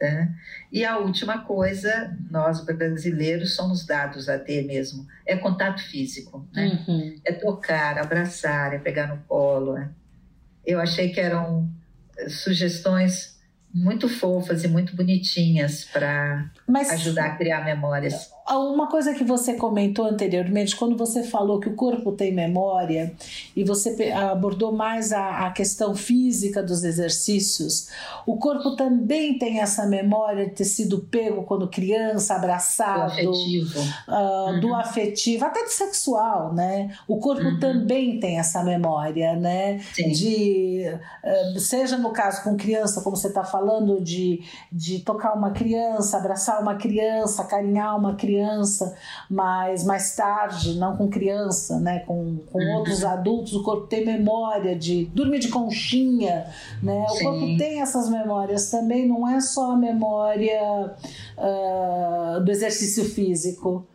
[0.00, 0.28] É.
[0.70, 6.84] E a última coisa, nós brasileiros somos dados a ter mesmo, é contato físico, né?
[6.86, 7.18] Uhum.
[7.24, 9.74] É tocar, abraçar, é pegar no colo.
[9.74, 9.90] Né?
[10.66, 11.70] Eu achei que eram
[12.28, 13.36] sugestões
[13.72, 18.30] muito fofas e muito bonitinhas para ajudar a criar memórias.
[18.48, 23.12] Uma coisa que você comentou anteriormente, quando você falou que o corpo tem memória
[23.56, 27.88] e você abordou mais a, a questão física dos exercícios,
[28.24, 33.80] o corpo também tem essa memória de ter sido pego quando criança, abraçado, do afetivo,
[33.80, 34.60] uh, uhum.
[34.60, 36.96] do afetivo até do sexual, né?
[37.08, 37.58] O corpo uhum.
[37.58, 39.80] também tem essa memória, né?
[39.92, 40.10] Sim.
[40.12, 40.84] De,
[41.54, 44.40] uh, seja no caso com criança, como você está falando, de,
[44.70, 48.96] de tocar uma criança, abraçar uma criança, carinhar uma criança
[49.28, 52.76] mas mais tarde, não com criança, né, com, com uhum.
[52.76, 56.46] outros adultos, o corpo tem memória de dormir de conchinha,
[56.82, 57.06] né?
[57.08, 60.94] O corpo tem essas memórias também, não é só a memória
[61.36, 63.86] uh, do exercício físico.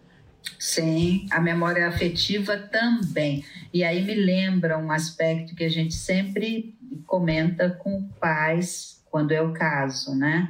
[0.60, 3.44] Sim, a memória afetiva também.
[3.74, 9.42] E aí me lembra um aspecto que a gente sempre comenta com pais, quando é
[9.42, 10.50] o caso, né?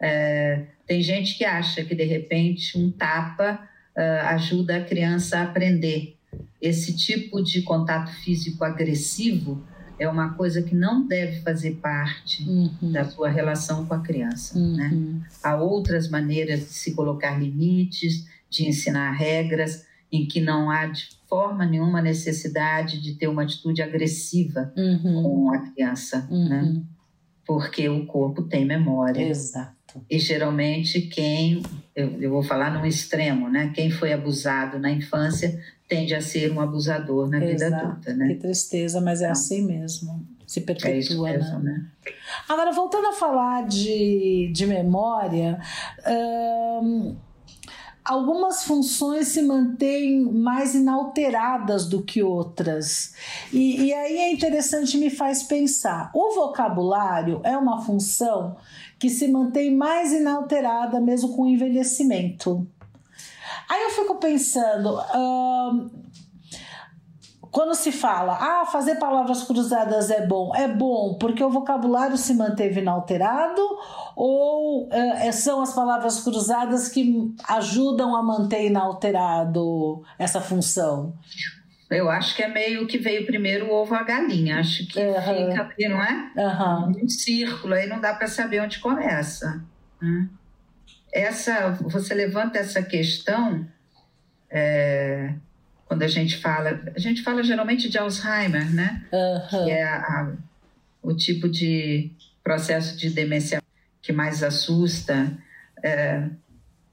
[0.00, 3.60] É, tem gente que acha que de repente um tapa
[3.96, 6.16] uh, ajuda a criança a aprender.
[6.60, 9.62] Esse tipo de contato físico agressivo
[10.00, 12.90] é uma coisa que não deve fazer parte uhum.
[12.90, 14.58] da sua relação com a criança.
[14.58, 14.76] Uhum.
[14.76, 15.22] Né?
[15.44, 21.08] Há outras maneiras de se colocar limites, de ensinar regras, em que não há de
[21.28, 25.22] forma nenhuma necessidade de ter uma atitude agressiva uhum.
[25.22, 26.62] com a criança, né?
[26.62, 26.84] Uhum.
[27.46, 29.22] Porque o corpo tem memória.
[29.22, 29.79] Exato.
[30.08, 31.62] E geralmente quem,
[31.94, 33.72] eu, eu, vou falar num extremo, né?
[33.74, 37.52] Quem foi abusado na infância tende a ser um abusador na Exato.
[37.52, 38.28] vida adulta, né?
[38.28, 40.26] Que tristeza, mas é então, assim mesmo.
[40.46, 41.72] Se perpetua, é mesmo, né?
[41.72, 42.12] né?
[42.48, 45.60] Agora, voltando a falar de, de memória,
[46.82, 47.16] hum,
[48.10, 53.14] algumas funções se mantêm mais inalteradas do que outras.
[53.52, 58.56] E, e aí é interessante, me faz pensar: o vocabulário é uma função
[58.98, 62.66] que se mantém mais inalterada mesmo com o envelhecimento.
[63.68, 64.98] Aí eu fico pensando,
[67.52, 72.34] quando se fala, ah, fazer palavras cruzadas é bom, é bom porque o vocabulário se
[72.34, 73.62] manteve inalterado
[74.22, 81.14] ou uh, são as palavras cruzadas que ajudam a manter inalterado essa função?
[81.90, 84.58] Eu acho que é meio que veio primeiro o ovo a galinha.
[84.58, 85.48] Acho que uhum.
[85.48, 86.32] fica aqui, não é?
[86.36, 87.02] Uhum.
[87.02, 89.64] Um círculo, aí não dá para saber onde começa.
[90.02, 90.28] Né?
[91.10, 93.66] Essa, você levanta essa questão
[94.50, 95.32] é,
[95.86, 96.78] quando a gente fala.
[96.94, 99.02] A gente fala geralmente de Alzheimer, né?
[99.10, 99.64] Uhum.
[99.64, 100.32] Que é a, a,
[101.02, 102.10] o tipo de
[102.44, 103.62] processo de demência
[104.02, 105.36] que mais assusta.
[105.82, 106.28] É,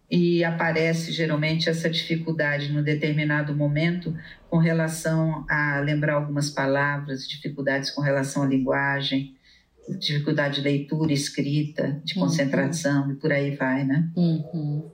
[0.09, 4.15] e aparece geralmente essa dificuldade no determinado momento
[4.49, 9.35] com relação a lembrar algumas palavras, dificuldades com relação à linguagem,
[9.99, 12.25] dificuldade de leitura, escrita, de uhum.
[12.25, 13.11] concentração uhum.
[13.11, 14.09] e por aí vai, né?
[14.15, 14.89] Uhum.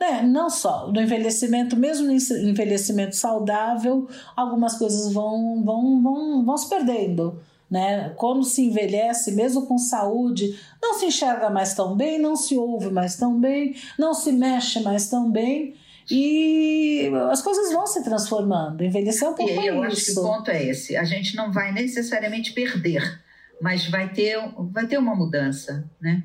[0.00, 6.56] É, não só no envelhecimento, mesmo no envelhecimento saudável, algumas coisas vão, vão, vão, vão
[6.56, 8.12] se perdendo né?
[8.16, 12.90] Quando se envelhece, mesmo com saúde, não se enxerga mais tão bem, não se ouve
[12.90, 15.76] mais tão bem, não se mexe mais tão bem.
[16.10, 18.82] E as coisas vão se transformando.
[18.82, 19.86] Envelhecer é um pouco e eu isso.
[19.86, 20.96] acho que o ponto é esse.
[20.96, 23.22] A gente não vai necessariamente perder,
[23.60, 24.36] mas vai ter,
[24.72, 26.24] vai ter uma mudança, né?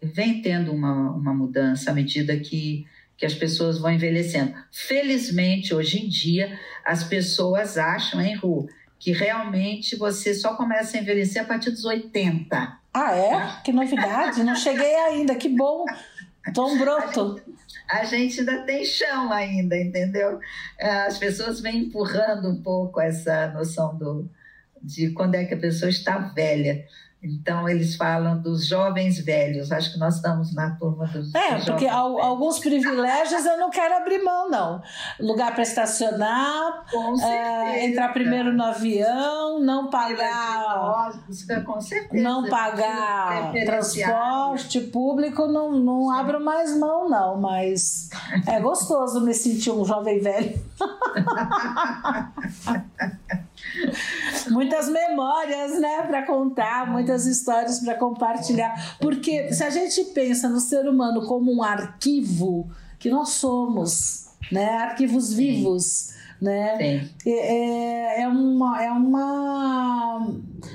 [0.00, 2.86] Vem tendo uma, uma mudança à medida que,
[3.18, 4.54] que as pessoas vão envelhecendo.
[4.72, 8.66] Felizmente, hoje em dia, as pessoas acham, hein, Ru,
[8.98, 12.78] que realmente você só começa a envelhecer a partir dos 80.
[12.92, 13.62] Ah, é?
[13.62, 14.42] Que novidade!
[14.42, 15.84] Não cheguei ainda, que bom!
[16.52, 17.40] Tom broto.
[17.90, 20.40] A gente ainda tem chão ainda, entendeu?
[20.78, 24.28] As pessoas vêm empurrando um pouco essa noção do,
[24.82, 26.84] de quando é que a pessoa está velha.
[27.20, 29.72] Então, eles falam dos jovens velhos.
[29.72, 31.34] Acho que nós estamos na turma dos.
[31.34, 34.80] É, dos porque al, alguns privilégios eu não quero abrir mão, não.
[35.18, 36.84] Lugar para estacionar,
[37.24, 41.10] é, entrar primeiro no avião, não pagar.
[41.64, 42.22] com certeza.
[42.22, 47.40] Não pagar transporte público, não, não abro mais mão, não.
[47.40, 48.10] Mas
[48.46, 50.56] é gostoso me sentir um jovem velho.
[54.50, 58.96] muitas memórias, né, para contar, muitas histórias para compartilhar.
[59.00, 64.78] Porque se a gente pensa no ser humano como um arquivo que nós somos, né,
[64.78, 67.08] arquivos vivos, né?
[67.26, 70.28] É, é, uma, é uma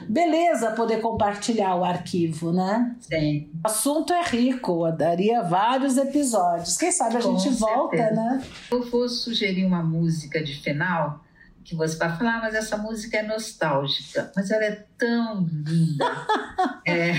[0.09, 2.95] beleza poder compartilhar o arquivo, né?
[2.99, 3.49] Sim.
[3.63, 6.77] O assunto é rico, daria vários episódios.
[6.77, 7.65] Quem sabe a Com gente certeza.
[7.65, 8.43] volta, né?
[8.71, 11.21] Eu vou sugerir uma música de final
[11.63, 16.05] que você vai falar, ah, mas essa música é nostálgica, mas ela é tão linda.
[16.85, 17.13] é,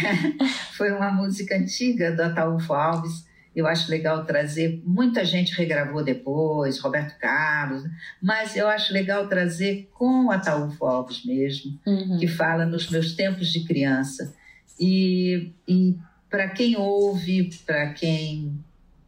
[0.76, 3.24] foi uma música antiga do Ataúfo Alves,
[3.54, 7.84] eu acho legal trazer, muita gente regravou depois, Roberto Carlos,
[8.20, 12.18] mas eu acho legal trazer com o Ataúfo Alves mesmo, uhum.
[12.18, 14.34] que fala nos meus tempos de criança.
[14.78, 15.96] E, e
[16.28, 18.58] para quem ouve, para quem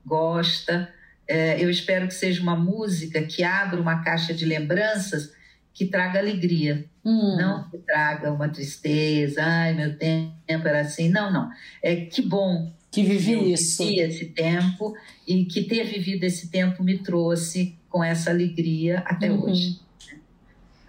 [0.04, 0.88] gosta,
[1.28, 5.34] é, eu espero que seja uma música que abra uma caixa de lembranças
[5.72, 7.36] que traga alegria, hum.
[7.36, 11.10] não que traga uma tristeza, ai, meu tempo era assim.
[11.10, 11.50] Não, não.
[11.82, 13.84] É que bom que vivi isso.
[13.84, 14.96] Vivi esse tempo
[15.26, 19.44] e que ter vivido esse tempo me trouxe com essa alegria até uhum.
[19.44, 19.78] hoje.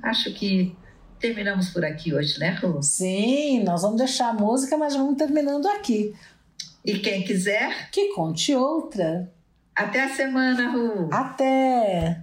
[0.01, 0.73] Acho que
[1.19, 2.81] terminamos por aqui hoje, né, Rô?
[2.81, 6.13] Sim, nós vamos deixar a música, mas vamos terminando aqui.
[6.85, 7.89] E quem quiser.
[7.91, 9.29] Que conte outra.
[9.77, 11.07] Até a semana, Ru.
[11.11, 12.17] Até!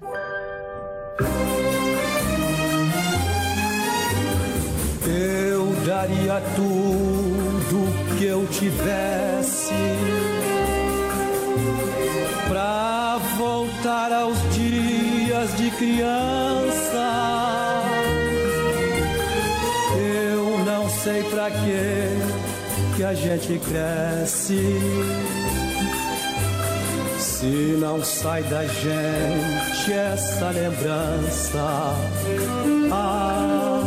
[5.06, 9.72] Eu daria tudo que eu tivesse
[12.48, 17.06] pra voltar aos dias de criança.
[19.96, 25.43] Eu não sei pra que que a gente cresce.
[27.44, 31.94] Se não sai da gente essa lembrança.
[32.90, 33.86] Ah,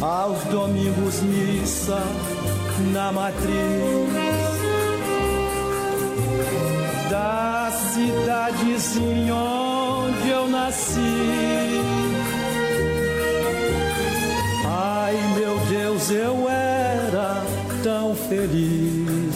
[0.00, 2.02] aos domingos missa
[2.94, 3.50] na matriz
[7.10, 10.98] da cidadezinha onde eu nasci.
[14.66, 17.44] Ai meu Deus, eu era
[17.82, 19.29] tão feliz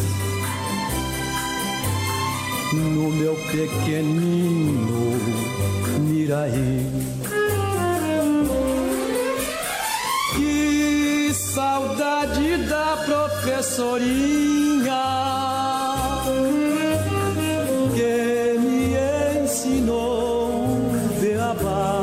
[2.94, 5.18] no meu pequenino
[5.98, 7.04] Miraí.
[11.54, 15.04] saudade da professorinha
[17.94, 18.94] que me
[19.42, 20.90] ensinou
[21.20, 22.02] beabá.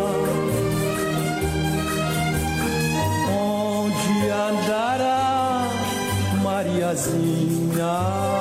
[3.29, 5.67] Onde andará
[6.41, 8.40] Mariazinha?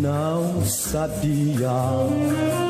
[0.00, 2.69] não sabia.